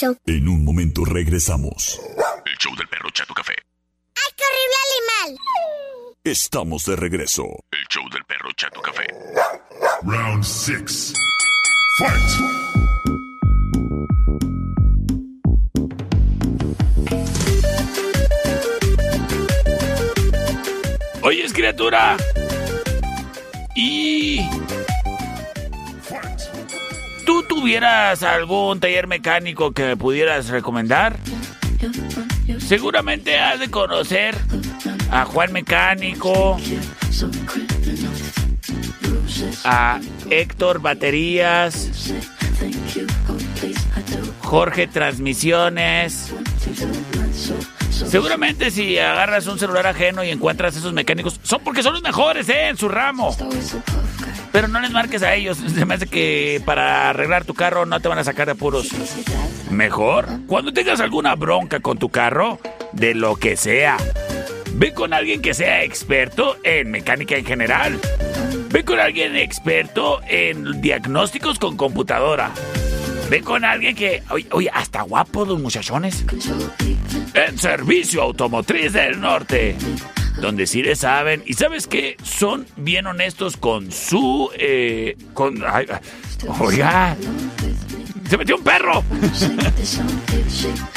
En 0.00 0.48
un 0.48 0.64
momento 0.64 1.04
regresamos. 1.04 2.00
El 2.46 2.56
show 2.58 2.72
del 2.76 2.86
perro 2.86 3.10
Chato 3.10 3.34
Café. 3.34 3.54
¡Ay, 4.14 4.32
qué 4.36 4.44
horrible 4.44 4.76
animal! 5.26 6.14
Estamos 6.22 6.84
de 6.84 6.94
regreso. 6.94 7.42
El 7.72 7.84
show 7.88 8.08
del 8.10 8.24
perro 8.24 8.48
Chato 8.56 8.80
Café. 8.80 9.08
Round 10.04 10.44
6. 10.44 11.12
Fight! 11.98 12.30
Oye, 21.22 21.52
criatura. 21.52 22.16
Y 23.74 24.17
tuvieras 27.68 28.22
algún 28.22 28.80
taller 28.80 29.06
mecánico 29.06 29.72
que 29.72 29.82
me 29.82 29.94
pudieras 29.94 30.48
recomendar? 30.48 31.18
Seguramente 32.60 33.38
has 33.38 33.60
de 33.60 33.70
conocer 33.70 34.34
a 35.10 35.26
Juan 35.26 35.52
Mecánico, 35.52 36.58
a 39.64 40.00
Héctor 40.30 40.80
Baterías, 40.80 41.90
Jorge 44.40 44.86
Transmisiones. 44.86 46.32
Seguramente 47.90 48.70
si 48.70 48.98
agarras 48.98 49.46
un 49.46 49.58
celular 49.58 49.86
ajeno 49.86 50.24
y 50.24 50.30
encuentras 50.30 50.74
esos 50.74 50.94
mecánicos, 50.94 51.38
son 51.42 51.60
porque 51.62 51.82
son 51.82 51.92
los 51.92 52.02
mejores, 52.02 52.48
¿eh? 52.48 52.68
En 52.68 52.78
su 52.78 52.88
ramo. 52.88 53.36
Pero 54.52 54.68
no 54.68 54.80
les 54.80 54.90
marques 54.90 55.22
a 55.22 55.34
ellos. 55.34 55.58
Se 55.58 55.84
me 55.84 55.94
hace 55.94 56.06
que 56.06 56.62
para 56.64 57.10
arreglar 57.10 57.44
tu 57.44 57.54
carro 57.54 57.86
no 57.86 58.00
te 58.00 58.08
van 58.08 58.18
a 58.18 58.24
sacar 58.24 58.46
de 58.46 58.52
apuros. 58.52 58.88
Mejor, 59.70 60.26
cuando 60.46 60.72
tengas 60.72 61.00
alguna 61.00 61.34
bronca 61.34 61.80
con 61.80 61.98
tu 61.98 62.08
carro, 62.08 62.58
de 62.92 63.14
lo 63.14 63.36
que 63.36 63.56
sea, 63.56 63.96
ve 64.72 64.94
con 64.94 65.12
alguien 65.12 65.42
que 65.42 65.54
sea 65.54 65.82
experto 65.82 66.56
en 66.64 66.90
mecánica 66.90 67.36
en 67.36 67.44
general. 67.44 67.98
Ve 68.70 68.84
con 68.84 68.98
alguien 68.98 69.36
experto 69.36 70.20
en 70.28 70.80
diagnósticos 70.80 71.58
con 71.58 71.76
computadora. 71.76 72.50
Ve 73.30 73.42
con 73.42 73.64
alguien 73.64 73.94
que, 73.94 74.22
oye, 74.30 74.46
oye, 74.52 74.70
hasta 74.72 75.02
guapo 75.02 75.44
los 75.44 75.60
muchachones. 75.60 76.24
En 77.34 77.58
Servicio 77.58 78.22
Automotriz 78.22 78.92
del 78.92 79.20
Norte. 79.20 79.76
Donde 80.40 80.66
sí 80.66 80.82
le 80.82 80.96
saben. 80.96 81.42
Y 81.46 81.54
sabes 81.54 81.86
que 81.86 82.16
son 82.22 82.66
bien 82.76 83.06
honestos 83.06 83.56
con 83.56 83.90
su. 83.90 84.50
Eh, 84.58 85.16
con. 85.34 85.62
oiga. 86.60 87.16
Se 88.28 88.36
metió 88.36 88.56
un 88.56 88.62
perro. 88.62 89.02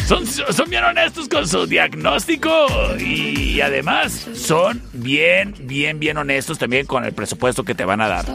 Son, 0.06 0.28
son 0.28 0.70
bien 0.70 0.84
honestos 0.84 1.30
con 1.30 1.48
su 1.48 1.66
diagnóstico 1.66 2.68
y 3.00 3.62
además 3.62 4.28
son 4.34 4.82
bien, 4.92 5.56
bien, 5.62 6.00
bien 6.00 6.18
honestos 6.18 6.58
también 6.58 6.86
con 6.86 7.06
el 7.06 7.14
presupuesto 7.14 7.64
que 7.64 7.74
te 7.74 7.86
van 7.86 8.02
a 8.02 8.10
dar. 8.10 8.26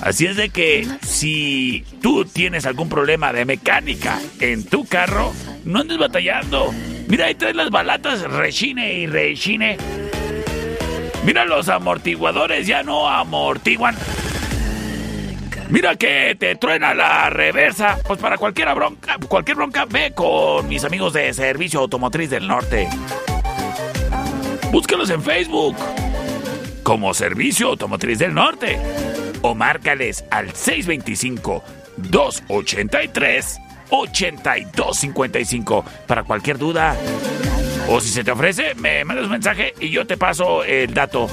Así 0.00 0.24
es 0.24 0.36
de 0.36 0.48
que 0.48 0.88
si 1.02 1.84
tú 2.00 2.24
tienes 2.24 2.64
algún 2.64 2.88
problema 2.88 3.34
de 3.34 3.44
mecánica 3.44 4.18
en 4.40 4.64
tu 4.64 4.86
carro, 4.86 5.32
no 5.64 5.80
andes 5.80 5.98
batallando. 5.98 6.72
Mira, 7.08 7.26
ahí 7.26 7.34
traes 7.34 7.56
las 7.56 7.70
balatas 7.70 8.22
rechine 8.22 8.94
y 8.94 9.06
rechine. 9.06 9.76
Mira, 11.24 11.44
los 11.46 11.68
amortiguadores 11.68 12.66
ya 12.66 12.82
no 12.82 13.08
amortiguan. 13.08 13.96
Mira 15.70 15.96
que 15.96 16.36
te 16.38 16.54
truena 16.56 16.92
la 16.92 17.30
reversa. 17.30 17.98
Pues 18.06 18.20
para 18.20 18.36
cualquier 18.36 18.74
bronca, 18.74 19.16
cualquier 19.28 19.56
bronca, 19.56 19.86
ve 19.86 20.12
con 20.14 20.68
mis 20.68 20.84
amigos 20.84 21.14
de 21.14 21.32
Servicio 21.32 21.80
Automotriz 21.80 22.28
del 22.28 22.46
Norte. 22.46 22.88
Búscalos 24.70 25.08
en 25.10 25.22
Facebook 25.22 25.76
como 26.82 27.14
Servicio 27.14 27.68
Automotriz 27.68 28.18
del 28.18 28.34
Norte 28.34 28.78
o 29.40 29.54
márcales 29.54 30.24
al 30.30 30.54
625 30.54 31.64
283 31.96 33.60
8255 33.90 35.84
para 36.06 36.22
cualquier 36.24 36.58
duda. 36.58 36.96
O 37.88 38.00
si 38.00 38.08
se 38.08 38.24
te 38.24 38.30
ofrece, 38.30 38.74
me 38.76 39.04
mandas 39.04 39.26
un 39.26 39.32
mensaje 39.32 39.74
y 39.78 39.90
yo 39.90 40.06
te 40.06 40.16
paso 40.16 40.64
el 40.64 40.94
dato. 40.94 41.28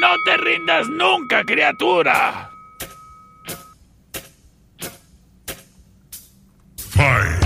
No 0.00 0.08
te 0.24 0.36
rindas 0.38 0.88
nunca, 0.88 1.44
criatura. 1.44 2.50
Fight! 6.76 7.44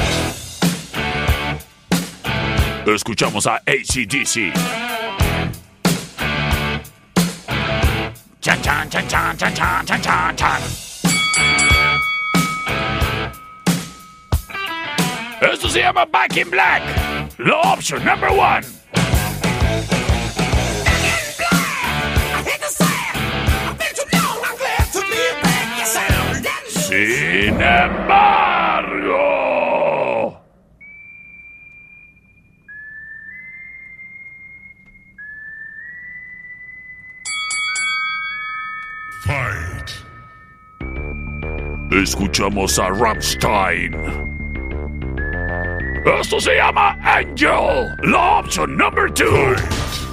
Escuchamos 2.86 3.46
a 3.46 3.56
ACDC. 3.56 4.52
Chan, 8.42 8.60
chan, 8.60 8.90
chan, 8.90 9.06
chan, 9.08 9.36
chan, 9.36 9.54
chan, 9.54 9.86
chan, 9.86 10.02
chan, 10.02 10.36
chan. 10.36 10.62
Esto 15.40 15.68
se 15.68 15.80
llama 15.80 16.06
Back 16.06 16.36
in 16.36 16.50
Black. 16.50 16.82
La 17.38 17.60
option 17.60 18.04
number 18.04 18.32
one. 18.32 18.64
Sin 26.66 27.62
escuchamos 42.00 42.78
a 42.78 42.88
Rammstein. 42.88 43.94
Esto 46.20 46.40
se 46.40 46.56
llama 46.56 46.98
Angel, 47.02 47.94
la 48.02 48.38
opción 48.38 48.76
número 48.76 49.08
2. 49.08 50.11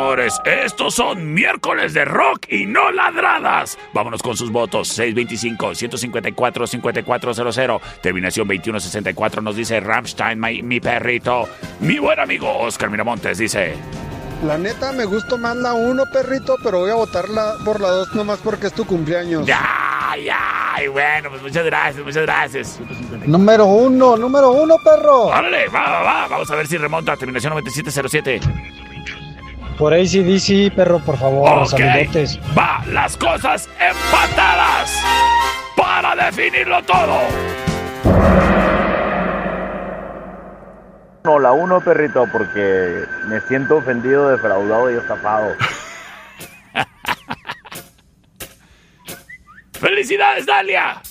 Señores, 0.00 0.38
estos 0.44 0.94
son 0.94 1.32
miércoles 1.32 1.94
de 1.94 2.04
rock 2.04 2.46
y 2.50 2.66
no 2.66 2.90
ladradas. 2.92 3.78
Vámonos 3.94 4.22
con 4.22 4.36
sus 4.36 4.52
votos. 4.52 4.96
625-154-5400. 4.98 7.80
Terminación 8.02 8.46
2164 8.46 9.40
nos 9.42 9.56
dice 9.56 9.80
Rammstein, 9.80 10.38
mi, 10.38 10.62
mi 10.62 10.80
perrito. 10.80 11.48
Mi 11.80 11.98
buen 11.98 12.20
amigo 12.20 12.58
Oscar 12.58 12.90
Miramontes 12.90 13.38
dice... 13.38 13.74
La 14.44 14.58
neta 14.58 14.92
me 14.92 15.06
gusta 15.06 15.38
más 15.38 15.56
la 15.56 15.72
1, 15.72 16.02
perrito, 16.12 16.56
pero 16.62 16.80
voy 16.80 16.90
a 16.90 16.94
votar 16.94 17.26
la- 17.30 17.54
por 17.64 17.80
la 17.80 17.88
2 17.88 18.14
nomás 18.14 18.38
porque 18.44 18.66
es 18.66 18.72
tu 18.74 18.84
cumpleaños. 18.84 19.48
Ay, 19.50 20.28
ay, 20.30 20.88
bueno, 20.88 21.30
pues 21.30 21.40
muchas 21.40 21.64
gracias, 21.64 22.04
muchas 22.04 22.22
gracias. 22.22 22.78
Número 23.24 23.64
1, 23.64 24.18
número 24.18 24.50
1, 24.50 24.76
perro. 24.84 25.22
Órale, 25.28 25.68
va, 25.68 25.90
va, 25.90 26.02
va. 26.02 26.28
Vamos 26.28 26.50
a 26.50 26.54
ver 26.54 26.66
si 26.66 26.76
remonta. 26.76 27.16
Terminación 27.16 27.54
9707. 27.54 28.40
Por 29.78 29.92
ACDC, 29.92 30.74
perro, 30.74 31.00
por 31.00 31.18
favor, 31.18 31.48
Ok. 31.58 31.66
saludotes. 31.68 32.38
Va, 32.56 32.82
las 32.86 33.16
cosas 33.16 33.68
empatadas 33.78 34.90
para 35.76 36.16
definirlo 36.16 36.82
todo. 36.82 37.20
No, 41.24 41.38
la 41.40 41.52
uno, 41.52 41.80
perrito, 41.80 42.24
porque 42.32 43.02
me 43.26 43.40
siento 43.42 43.76
ofendido, 43.76 44.30
defraudado 44.30 44.90
y 44.90 44.94
estafado. 44.96 45.54
¡Felicidades, 49.72 50.46
Dalia! 50.46 51.02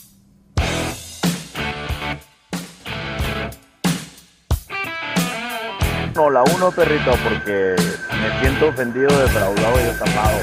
No, 6.16 6.30
la 6.30 6.44
uno, 6.44 6.72
perrito, 6.72 7.12
porque 7.28 7.76
me 8.22 8.40
siento 8.40 8.68
ofendido, 8.70 9.10
defraudado 9.20 9.80
y 9.80 9.90
estafado. 9.90 10.40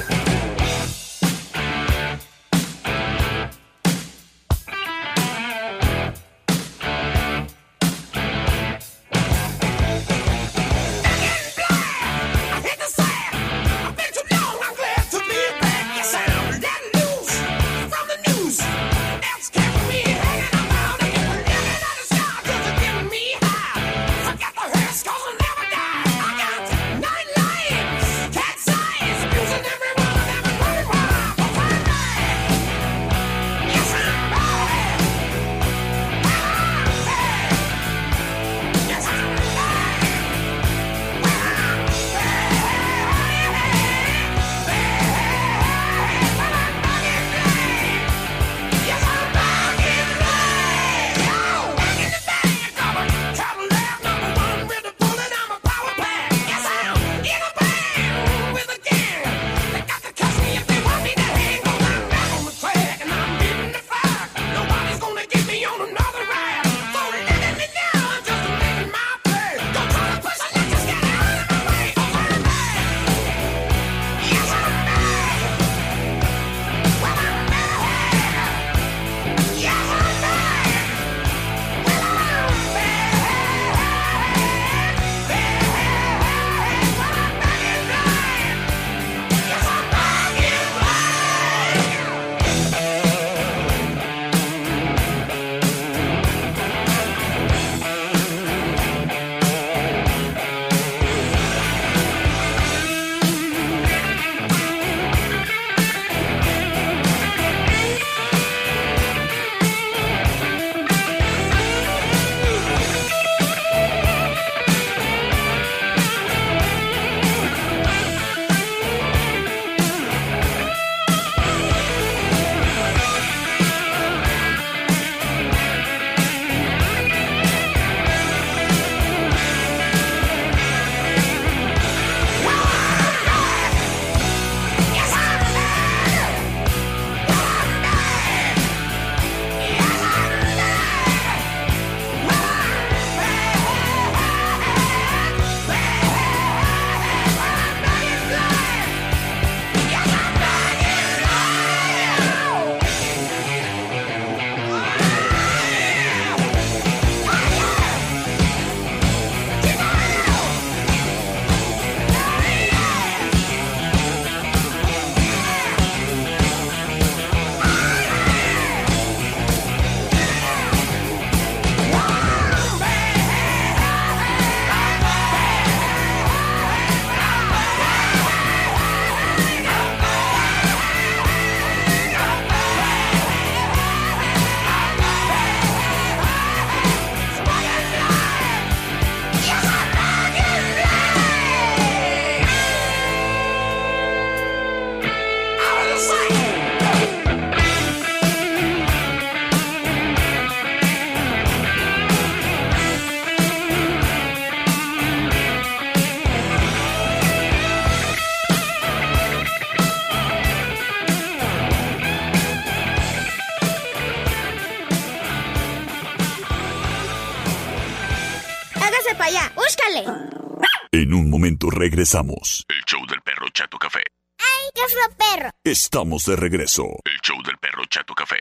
Regresamos. 221.82 222.64
El 222.68 222.80
show 222.86 223.04
del 223.08 223.20
perro 223.22 223.48
Chato 223.52 223.76
Café. 223.76 224.04
¡Ay, 224.38 224.70
qué 224.72 224.82
feo 224.86 225.16
perro! 225.18 225.50
Estamos 225.64 226.24
de 226.26 226.36
regreso. 226.36 226.84
El 227.04 227.18
show 227.22 227.42
del 227.42 227.58
perro 227.58 227.84
Chato 227.86 228.14
Café. 228.14 228.38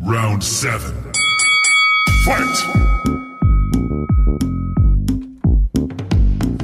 Round 0.00 0.42
7. 0.42 0.80
Fight! 2.24 3.04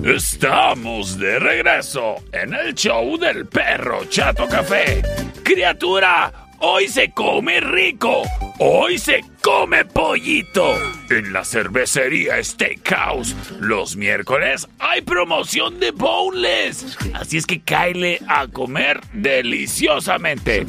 Estamos 0.05 1.17
de 1.17 1.39
regreso 1.39 2.17
en 2.33 2.53
el 2.53 2.75
show 2.75 3.17
del 3.17 3.47
perro 3.47 4.07
Chato 4.07 4.49
Café. 4.49 5.01
Criatura, 5.45 6.49
hoy 6.59 6.89
se 6.89 7.13
come 7.13 7.61
rico. 7.61 8.23
Hoy 8.59 8.99
se 8.99 9.23
come 9.61 9.85
pollito. 9.85 10.75
En 11.11 11.35
la 11.35 11.45
cervecería 11.45 12.43
Steakhouse, 12.43 13.37
los 13.61 13.95
miércoles 13.95 14.67
hay 14.79 15.03
promoción 15.03 15.79
de 15.79 15.91
boneless. 15.91 16.97
Así 17.13 17.37
es 17.37 17.45
que 17.45 17.61
cáele 17.61 18.23
a 18.27 18.49
comer 18.49 19.03
deliciosamente. 19.13 20.65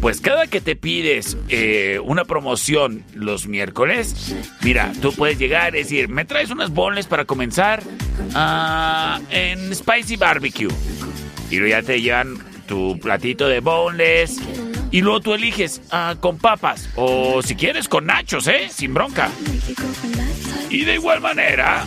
Pues 0.00 0.20
cada 0.20 0.46
que 0.46 0.60
te 0.60 0.76
pides 0.76 1.36
eh, 1.48 1.98
una 2.04 2.24
promoción 2.24 3.02
los 3.14 3.48
miércoles, 3.48 4.36
mira, 4.62 4.92
tú 5.02 5.12
puedes 5.12 5.40
llegar 5.40 5.74
y 5.74 5.78
decir, 5.78 6.08
¿me 6.08 6.24
traes 6.24 6.50
unas 6.50 6.70
boneless 6.70 7.08
para 7.08 7.24
comenzar? 7.24 7.82
Ah, 8.32 9.20
en 9.30 9.74
Spicy 9.74 10.14
Barbecue. 10.14 10.68
Y 11.50 11.56
luego 11.56 11.70
ya 11.70 11.82
te 11.82 12.00
llevan 12.00 12.38
tu 12.68 12.96
platito 13.00 13.48
de 13.48 13.58
boneless. 13.58 14.40
Y 14.90 15.00
luego 15.00 15.20
tú 15.20 15.34
eliges 15.34 15.82
ah, 15.90 16.14
con 16.20 16.38
papas. 16.38 16.88
O 16.96 17.42
si 17.42 17.56
quieres 17.56 17.88
con 17.88 18.06
nachos, 18.06 18.46
¿eh? 18.46 18.68
Sin 18.70 18.94
bronca. 18.94 19.30
Y 20.70 20.84
de 20.84 20.94
igual 20.94 21.20
manera, 21.20 21.84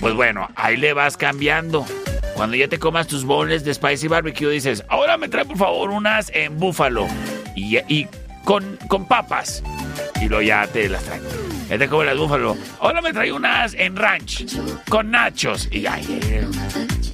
pues 0.00 0.14
bueno, 0.14 0.48
ahí 0.56 0.76
le 0.76 0.92
vas 0.92 1.16
cambiando. 1.16 1.86
Cuando 2.34 2.56
ya 2.56 2.68
te 2.68 2.78
comas 2.78 3.06
tus 3.06 3.24
bowls 3.24 3.62
de 3.64 3.74
spicy 3.74 4.08
barbecue, 4.08 4.50
dices, 4.50 4.84
ahora 4.88 5.16
me 5.16 5.28
trae 5.28 5.44
por 5.44 5.58
favor 5.58 5.90
unas 5.90 6.30
en 6.34 6.58
búfalo 6.58 7.06
y, 7.54 8.06
con, 8.44 8.78
con 8.88 9.06
papas. 9.06 9.62
Y 10.20 10.28
luego 10.28 10.42
ya 10.42 10.66
te 10.66 10.88
las 10.88 11.04
trae. 11.04 11.20
Ya 11.68 11.78
te 11.78 11.88
comes 11.88 12.06
las 12.06 12.18
búfalo. 12.18 12.56
Ahora 12.80 13.00
me 13.00 13.12
trae 13.12 13.32
unas 13.32 13.74
en 13.74 13.96
ranch 13.96 14.44
con 14.88 15.10
nachos. 15.10 15.68
Y 15.70 15.86
ay, 15.86 16.04
eh, 16.22 16.46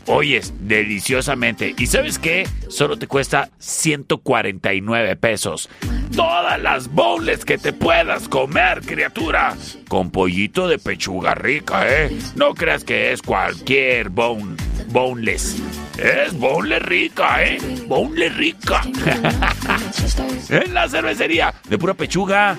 oyes, 0.08 0.52
deliciosamente. 0.60 1.74
¿Y 1.76 1.86
sabes 1.86 2.18
qué? 2.18 2.48
Solo 2.68 2.98
te 2.98 3.06
cuesta 3.06 3.50
149 3.58 5.16
pesos. 5.16 5.68
Todas 6.14 6.60
las 6.60 6.88
bowls 6.88 7.44
que 7.44 7.58
te 7.58 7.72
puedas 7.72 8.28
comer, 8.28 8.80
criatura. 8.82 9.56
Con 9.88 10.10
pollito 10.10 10.68
de 10.68 10.78
pechuga 10.78 11.34
rica, 11.34 11.86
¿eh? 11.88 12.16
No 12.34 12.54
creas 12.54 12.84
que 12.84 13.12
es 13.12 13.22
cualquier 13.22 14.08
bone, 14.08 14.56
boneless. 14.88 15.56
Es 15.98 16.32
boneless 16.32 16.82
rica, 16.82 17.42
¿eh? 17.44 17.58
Boneless 17.86 18.36
rica. 18.36 18.82
en 20.48 20.74
la 20.74 20.88
cervecería, 20.88 21.54
de 21.68 21.78
pura 21.78 21.94
pechuga. 21.94 22.56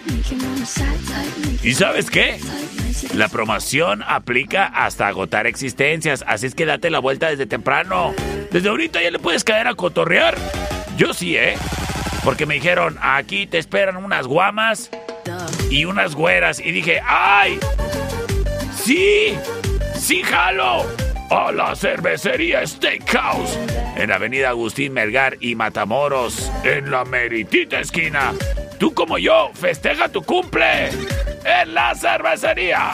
¿Y 1.64 1.74
sabes 1.74 2.10
qué? 2.10 2.40
La 3.14 3.28
promoción 3.28 4.04
aplica 4.06 4.66
hasta 4.66 5.08
agotar 5.08 5.48
existencias, 5.48 6.24
así 6.28 6.46
es 6.48 6.56
que 6.56 6.66
date 6.66 6.90
la 6.90 7.00
vuelta 7.00 7.30
desde 7.30 7.46
temprano. 7.46 8.14
Desde 8.52 8.70
ahorita 8.70 9.02
ya 9.02 9.12
le 9.12 9.20
puedes 9.20 9.44
caer 9.44 9.68
a 9.68 9.76
cotorrear. 9.76 10.38
Yo 10.98 11.14
sí, 11.14 11.38
¿eh? 11.38 11.56
Porque 12.24 12.46
me 12.46 12.56
dijeron, 12.56 12.98
aquí 13.02 13.48
te 13.48 13.58
esperan 13.58 13.98
unas 13.98 14.28
guamas 14.28 14.90
y 15.70 15.86
unas 15.86 16.16
güeras. 16.16 16.60
Y 16.60 16.72
dije, 16.72 17.02
¡ay! 17.06 17.60
¡Sí! 18.76 19.36
¡Sí, 19.98 20.22
jalo! 20.24 20.86
A 21.30 21.52
la 21.52 21.76
cervecería 21.76 22.66
Steakhouse 22.66 23.58
en 23.96 24.12
Avenida 24.12 24.50
Agustín 24.50 24.94
Melgar 24.94 25.38
y 25.40 25.54
Matamoros, 25.56 26.52
en 26.64 26.90
la 26.90 27.06
meritita 27.06 27.80
esquina. 27.80 28.34
Tú 28.80 28.94
como 28.94 29.18
yo, 29.18 29.52
festeja 29.54 30.10
tu 30.10 30.24
cumple 30.24 30.90
en 30.90 31.74
la 31.74 31.94
cervecería. 31.94 32.92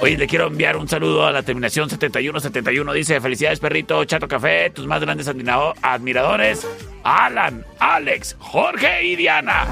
Oye, 0.00 0.16
le 0.16 0.26
quiero 0.28 0.46
enviar 0.46 0.76
un 0.76 0.88
saludo 0.88 1.26
a 1.26 1.32
la 1.32 1.42
terminación 1.42 1.90
7171. 1.90 2.92
Dice, 2.92 3.20
felicidades 3.20 3.58
perrito, 3.58 4.04
Chato 4.04 4.28
Café, 4.28 4.70
tus 4.70 4.86
más 4.86 5.00
grandes 5.00 5.26
admirado- 5.28 5.74
admiradores, 5.82 6.66
Alan, 7.02 7.66
Alex, 7.80 8.36
Jorge 8.38 9.04
y 9.04 9.16
Diana. 9.16 9.66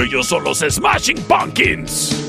Ellos 0.03 0.28
son 0.28 0.43
los 0.43 0.60
Smashing 0.60 1.22
Pumpkins. 1.24 2.26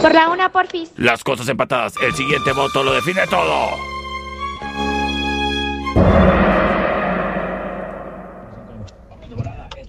Por 0.00 0.14
la 0.14 0.30
una, 0.30 0.50
porfis. 0.50 0.92
Las 0.96 1.22
cosas 1.22 1.48
empatadas. 1.48 1.94
El 2.02 2.12
siguiente 2.14 2.52
voto 2.52 2.82
lo 2.82 2.92
define 2.92 3.26
todo. 3.28 3.92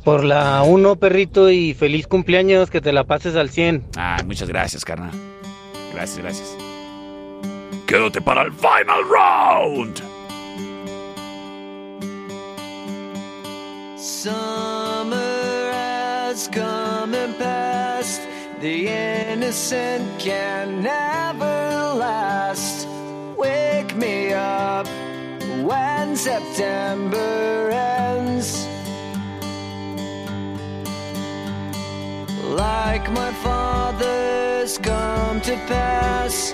Por 0.04 0.26
la 0.26 0.64
1, 0.64 0.98
perrito, 0.98 1.50
y 1.50 1.74
feliz 1.74 2.08
cumpleaños, 2.08 2.70
que 2.70 2.82
te 2.82 2.92
la 2.92 3.06
pases 3.06 3.38
al 3.38 3.50
100. 3.50 3.86
Ay, 3.96 4.26
muchas 4.26 4.50
gracias, 4.50 4.84
carnal. 4.84 5.12
Gracias, 5.94 6.18
gracias. 6.18 6.63
Quédate 7.86 8.22
para 8.22 8.44
el 8.44 8.52
final 8.52 9.04
round. 9.04 10.02
Summer 13.98 15.72
has 15.74 16.48
come 16.48 17.14
and 17.14 17.38
passed. 17.38 18.22
The 18.62 18.88
innocent 18.88 20.18
can 20.18 20.82
never 20.82 21.94
last. 22.00 22.88
Wake 23.38 23.94
me 23.98 24.34
up 24.34 24.88
when 25.62 26.16
September 26.16 27.70
ends. 27.70 28.66
Like 32.46 33.12
my 33.12 33.34
father's 33.44 34.78
come 34.78 35.42
to 35.42 35.56
pass. 35.68 36.54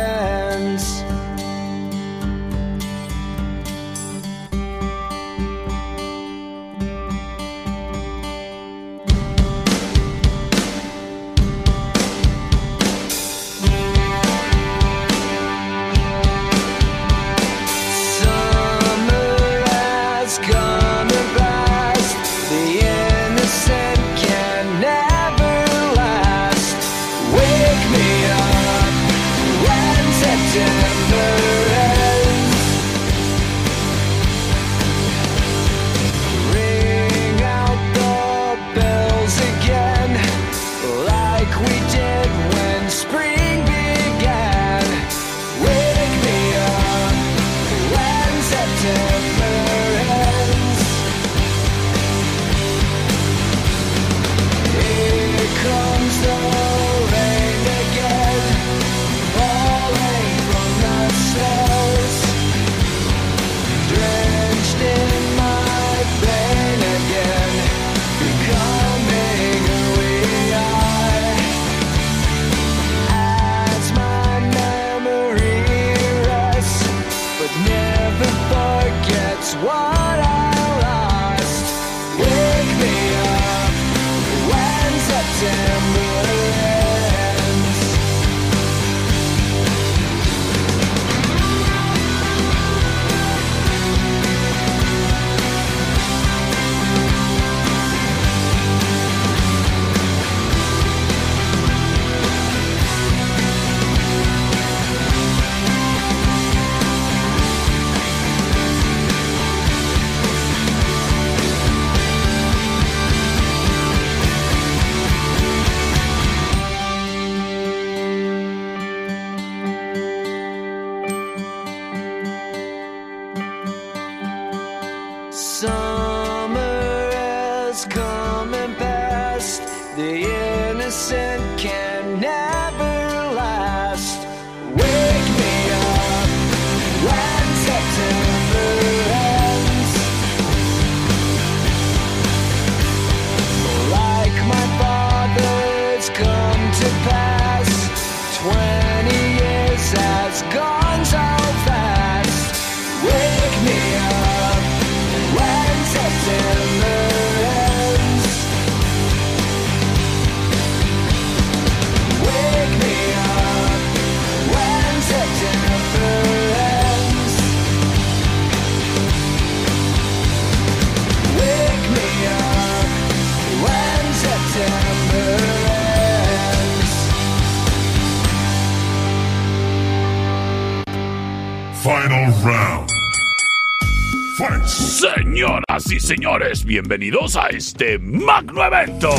Señores, 186.15 186.65
bienvenidos 186.65 187.37
a 187.37 187.47
este 187.47 187.97
magno 187.97 188.65
evento, 188.65 189.11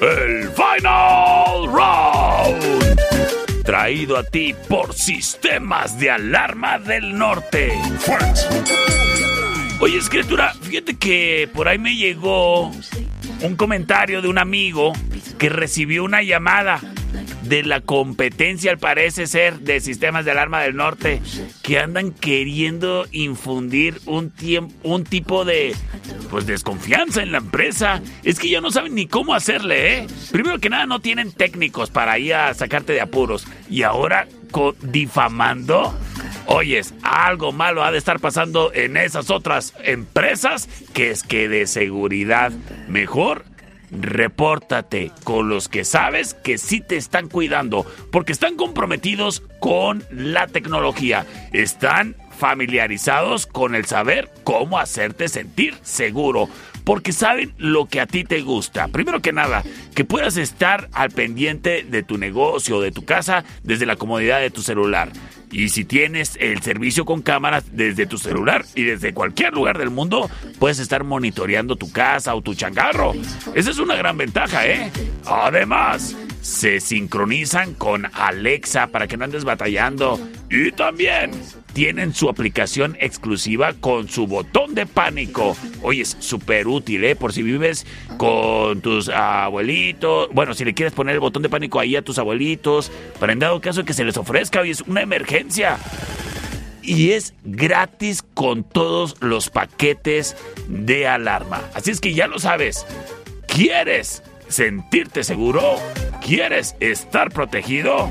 el 0.00 0.48
Final 0.52 1.66
Round. 1.66 3.62
Traído 3.62 4.16
a 4.16 4.24
ti 4.24 4.54
por 4.66 4.94
Sistemas 4.94 5.98
de 5.98 6.10
Alarma 6.10 6.78
del 6.78 7.18
Norte. 7.18 7.74
Oye, 9.80 9.98
escritura, 9.98 10.54
fíjate 10.54 10.96
que 10.96 11.50
por 11.52 11.68
ahí 11.68 11.78
me 11.78 11.96
llegó 11.96 12.70
un 13.42 13.54
comentario 13.56 14.22
de 14.22 14.28
un 14.28 14.38
amigo 14.38 14.94
que 15.36 15.50
recibió 15.50 16.02
una 16.02 16.22
llamada 16.22 16.80
de 17.52 17.62
la 17.64 17.82
competencia, 17.82 18.70
al 18.70 18.78
parece 18.78 19.26
ser, 19.26 19.58
de 19.60 19.80
sistemas 19.80 20.24
de 20.24 20.30
alarma 20.30 20.62
del 20.62 20.74
norte, 20.74 21.20
que 21.62 21.78
andan 21.78 22.10
queriendo 22.10 23.06
infundir 23.12 24.00
un, 24.06 24.32
un 24.82 25.04
tipo 25.04 25.44
de 25.44 25.74
pues 26.30 26.46
desconfianza 26.46 27.22
en 27.22 27.30
la 27.30 27.38
empresa. 27.38 28.00
Es 28.22 28.38
que 28.38 28.48
ya 28.48 28.62
no 28.62 28.70
saben 28.70 28.94
ni 28.94 29.06
cómo 29.06 29.34
hacerle, 29.34 29.98
¿eh? 29.98 30.06
Primero 30.30 30.60
que 30.60 30.70
nada, 30.70 30.86
no 30.86 31.00
tienen 31.00 31.30
técnicos 31.30 31.90
para 31.90 32.18
ir 32.18 32.32
a 32.32 32.54
sacarte 32.54 32.94
de 32.94 33.02
apuros. 33.02 33.46
Y 33.68 33.82
ahora, 33.82 34.26
difamando. 34.80 35.94
Oyes, 36.46 36.94
algo 37.02 37.52
malo 37.52 37.84
ha 37.84 37.92
de 37.92 37.98
estar 37.98 38.18
pasando 38.18 38.72
en 38.72 38.96
esas 38.96 39.30
otras 39.30 39.74
empresas 39.84 40.68
que 40.94 41.10
es 41.10 41.22
que 41.22 41.48
de 41.48 41.66
seguridad 41.66 42.50
mejor 42.88 43.44
repórtate 43.92 45.12
con 45.22 45.48
los 45.48 45.68
que 45.68 45.84
sabes 45.84 46.34
que 46.34 46.58
sí 46.58 46.80
te 46.80 46.96
están 46.96 47.28
cuidando, 47.28 47.86
porque 48.10 48.32
están 48.32 48.56
comprometidos 48.56 49.42
con 49.60 50.02
la 50.10 50.46
tecnología, 50.46 51.26
están 51.52 52.16
familiarizados 52.36 53.46
con 53.46 53.74
el 53.74 53.84
saber 53.84 54.30
cómo 54.42 54.78
hacerte 54.78 55.28
sentir 55.28 55.74
seguro, 55.82 56.48
porque 56.84 57.12
saben 57.12 57.54
lo 57.58 57.86
que 57.86 58.00
a 58.00 58.06
ti 58.06 58.24
te 58.24 58.40
gusta. 58.40 58.88
Primero 58.88 59.20
que 59.20 59.32
nada, 59.32 59.62
que 59.94 60.04
puedas 60.04 60.36
estar 60.36 60.88
al 60.92 61.10
pendiente 61.10 61.84
de 61.84 62.02
tu 62.02 62.18
negocio 62.18 62.80
de 62.80 62.90
tu 62.90 63.04
casa 63.04 63.44
desde 63.62 63.86
la 63.86 63.96
comodidad 63.96 64.40
de 64.40 64.50
tu 64.50 64.62
celular. 64.62 65.12
Y 65.52 65.68
si 65.68 65.84
tienes 65.84 66.36
el 66.40 66.62
servicio 66.62 67.04
con 67.04 67.20
cámaras 67.20 67.64
desde 67.72 68.06
tu 68.06 68.16
celular 68.18 68.64
y 68.74 68.84
desde 68.84 69.12
cualquier 69.12 69.52
lugar 69.52 69.78
del 69.78 69.90
mundo, 69.90 70.30
puedes 70.58 70.78
estar 70.78 71.04
monitoreando 71.04 71.76
tu 71.76 71.92
casa 71.92 72.34
o 72.34 72.40
tu 72.40 72.54
changarro. 72.54 73.12
Esa 73.54 73.70
es 73.70 73.78
una 73.78 73.94
gran 73.94 74.16
ventaja, 74.16 74.66
¿eh? 74.66 74.90
Además, 75.26 76.16
se 76.42 76.80
sincronizan 76.80 77.72
con 77.74 78.06
Alexa 78.12 78.88
para 78.88 79.06
que 79.06 79.16
no 79.16 79.24
andes 79.24 79.44
batallando. 79.44 80.20
Y 80.50 80.72
también 80.72 81.30
tienen 81.72 82.12
su 82.12 82.28
aplicación 82.28 82.96
exclusiva 83.00 83.72
con 83.72 84.08
su 84.08 84.26
botón 84.26 84.74
de 84.74 84.84
pánico. 84.84 85.56
Oye, 85.82 86.02
es 86.02 86.16
súper 86.18 86.66
útil, 86.66 87.04
¿eh? 87.04 87.16
Por 87.16 87.32
si 87.32 87.42
vives 87.42 87.86
con 88.18 88.80
tus 88.82 89.08
abuelitos. 89.08 90.28
Bueno, 90.32 90.52
si 90.52 90.64
le 90.64 90.74
quieres 90.74 90.92
poner 90.92 91.14
el 91.14 91.20
botón 91.20 91.42
de 91.42 91.48
pánico 91.48 91.80
ahí 91.80 91.96
a 91.96 92.02
tus 92.02 92.18
abuelitos, 92.18 92.90
para 93.18 93.32
en 93.32 93.38
dado 93.38 93.60
caso 93.60 93.84
que 93.84 93.94
se 93.94 94.04
les 94.04 94.16
ofrezca, 94.16 94.60
hoy 94.60 94.70
es 94.70 94.82
una 94.82 95.00
emergencia 95.00 95.78
y 96.82 97.12
es 97.12 97.34
gratis 97.44 98.22
con 98.34 98.64
todos 98.64 99.16
los 99.20 99.48
paquetes 99.48 100.36
de 100.66 101.06
alarma. 101.06 101.62
Así 101.74 101.92
es 101.92 102.00
que 102.00 102.12
ya 102.12 102.26
lo 102.26 102.40
sabes. 102.40 102.84
¿Quieres 103.46 104.22
sentirte 104.52 105.24
seguro? 105.24 105.76
¿Quieres 106.20 106.76
estar 106.80 107.30
protegido? 107.30 108.08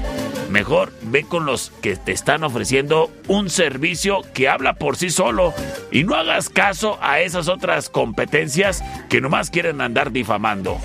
Mejor 0.49 0.91
ve 1.03 1.23
con 1.23 1.45
los 1.45 1.71
que 1.81 1.95
te 1.95 2.11
están 2.11 2.43
ofreciendo 2.43 3.09
un 3.27 3.49
servicio 3.49 4.21
que 4.33 4.49
habla 4.49 4.73
por 4.73 4.97
sí 4.97 5.09
solo 5.09 5.53
y 5.91 6.03
no 6.03 6.15
hagas 6.15 6.49
caso 6.49 6.99
a 7.01 7.21
esas 7.21 7.47
otras 7.47 7.89
competencias 7.89 8.83
que 9.09 9.21
nomás 9.21 9.49
quieren 9.49 9.79
andar 9.79 10.11
difamando. 10.11 10.77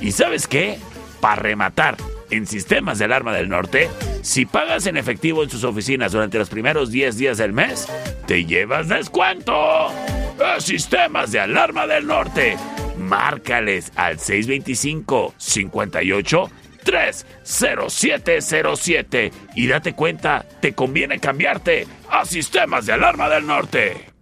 ¿Y 0.00 0.12
sabes 0.12 0.48
qué? 0.48 0.78
Para 1.20 1.36
rematar, 1.36 1.96
en 2.30 2.46
Sistemas 2.46 2.98
de 2.98 3.04
Alarma 3.04 3.32
del 3.32 3.48
Norte, 3.48 3.88
si 4.22 4.46
pagas 4.46 4.86
en 4.86 4.96
efectivo 4.96 5.42
en 5.42 5.50
sus 5.50 5.64
oficinas 5.64 6.12
durante 6.12 6.38
los 6.38 6.48
primeros 6.48 6.90
10 6.90 7.16
días 7.16 7.38
del 7.38 7.52
mes, 7.52 7.86
te 8.26 8.44
llevas 8.44 8.88
descuento. 8.88 9.54
A 9.54 10.60
Sistemas 10.60 11.30
de 11.30 11.40
Alarma 11.40 11.86
del 11.86 12.06
Norte. 12.06 12.56
Márcales 13.04 13.92
al 13.96 14.18
625 14.18 15.34
58 15.36 16.50
30707 16.84 19.32
y 19.56 19.66
date 19.66 19.94
cuenta, 19.94 20.46
te 20.60 20.74
conviene 20.74 21.18
cambiarte 21.18 21.88
a 22.10 22.24
Sistemas 22.24 22.86
de 22.86 22.92
Alarma 22.92 23.28
del 23.28 23.44
Norte. 23.46 24.12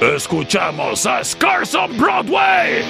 Escuchamos 0.00 1.06
a 1.06 1.22
Scars 1.22 1.74
on 1.74 1.96
Broadway. 1.96 2.82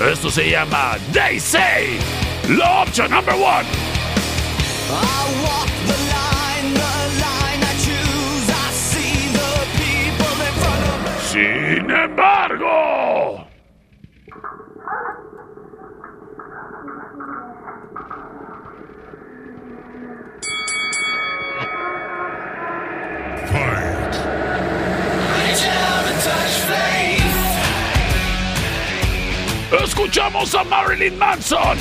Esto 0.00 0.30
se 0.30 0.50
llama 0.50 0.98
They 1.12 1.38
Say. 1.38 1.98
La 2.48 2.84
number 3.08 3.34
one. 3.34 3.66
Embargo. 11.92 13.46
Escuchamos 29.84 30.54
a 30.54 30.64
Marilyn 30.64 31.18
Manson. 31.18 31.78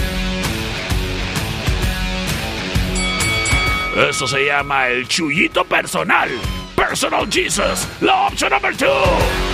Eso 4.10 4.26
se 4.26 4.46
llama 4.46 4.88
el 4.88 5.08
chullito 5.08 5.66
personal. 5.66 6.30
Personal 6.76 7.28
Jesus. 7.30 7.88
La 8.00 8.28
opción 8.28 8.52
number 8.52 8.76
two. 8.76 9.51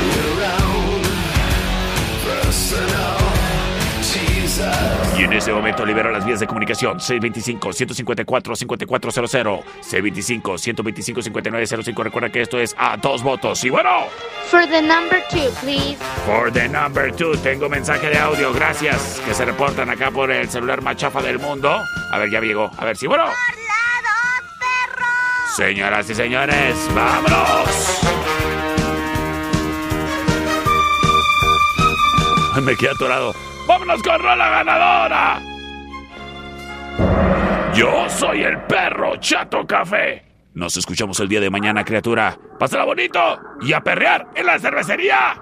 Y 5.18 5.24
en 5.24 5.34
ese 5.34 5.52
momento 5.52 5.86
libera 5.86 6.12
las 6.12 6.26
vías 6.26 6.40
de 6.40 6.48
comunicación 6.48 6.98
625-154-5400, 7.00 9.64
C25-125-5905. 9.84 12.04
Recuerda 12.04 12.30
que 12.30 12.42
esto 12.42 12.60
es 12.60 12.76
a 12.78 12.98
dos 12.98 13.24
votos. 13.24 13.64
Y 13.64 13.70
bueno, 13.70 13.90
For 14.50 14.66
the 14.68 14.82
number 14.82 15.24
two, 15.30 15.50
please. 15.62 15.98
for 16.26 16.52
the 16.52 16.68
number 16.70 17.14
two, 17.16 17.36
tengo 17.38 17.70
mensaje 17.70 18.10
de 18.10 18.18
audio. 18.18 18.54
Gracias 18.54 19.22
que 19.26 19.34
se 19.34 19.46
reportan 19.46 19.90
acá 19.90 20.12
por 20.12 20.32
el 20.32 20.50
celular 20.50 20.82
más 20.82 20.96
chafa 20.98 21.22
del 21.22 21.40
mundo. 21.40 21.82
A 22.12 22.18
ver, 22.18 22.30
ya 22.30 22.40
llegó. 22.40 22.72
A 22.78 22.86
ver 22.86 22.96
si 22.98 23.08
bueno. 23.08 23.26
Señoras 25.56 26.10
y 26.10 26.16
señores, 26.16 26.76
vámonos. 26.94 27.97
Me 32.62 32.76
quedé 32.76 32.90
atorado. 32.90 33.34
¡Vámonos 33.68 34.02
con 34.02 34.20
Rola 34.20 34.50
Ganadora! 34.50 35.42
Yo 37.74 38.10
soy 38.10 38.42
el 38.44 38.60
perro 38.64 39.16
Chato 39.18 39.66
Café. 39.68 40.26
Nos 40.56 40.76
escuchamos 40.76 41.20
el 41.20 41.28
día 41.30 41.40
de 41.40 41.52
mañana, 41.52 41.86
criatura. 41.86 42.38
Pásala 42.58 42.86
bonito 42.86 43.20
y 43.62 43.74
a 43.74 43.82
perrear 43.82 44.30
en 44.36 44.48
la 44.48 44.58
cervecería. 44.58 45.40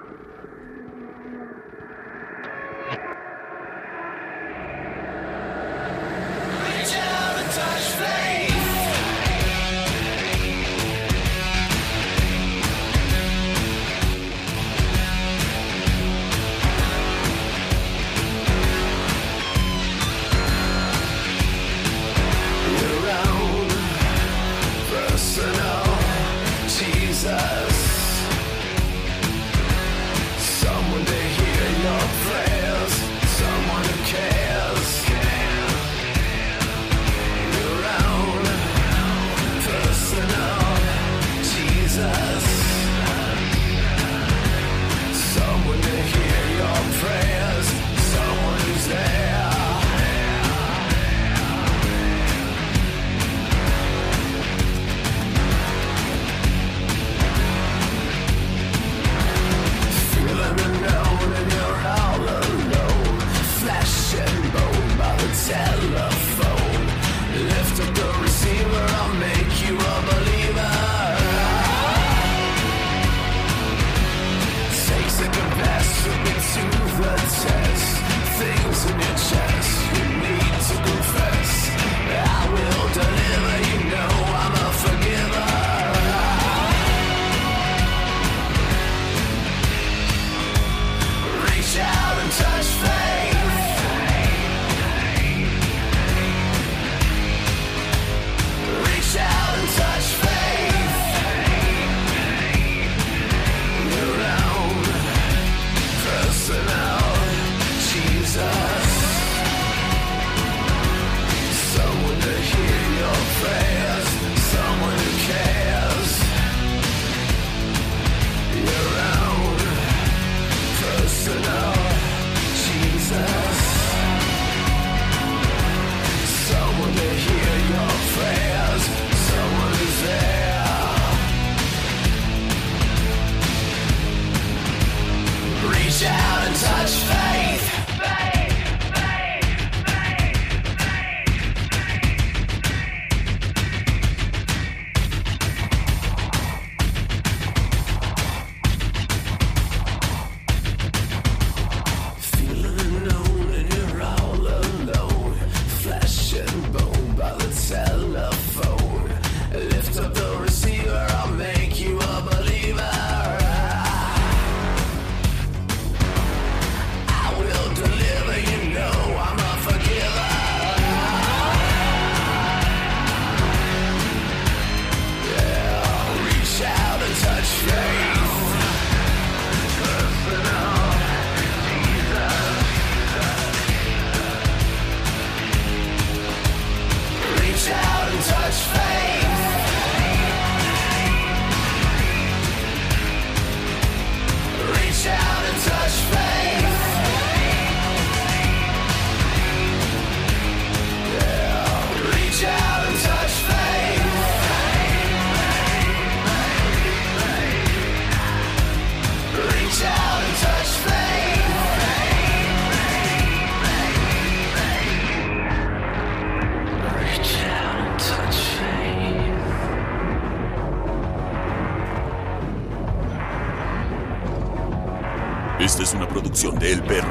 Producción 226.36 226.58
de 226.58 226.72
El 226.72 226.82
Perro. 226.82 227.05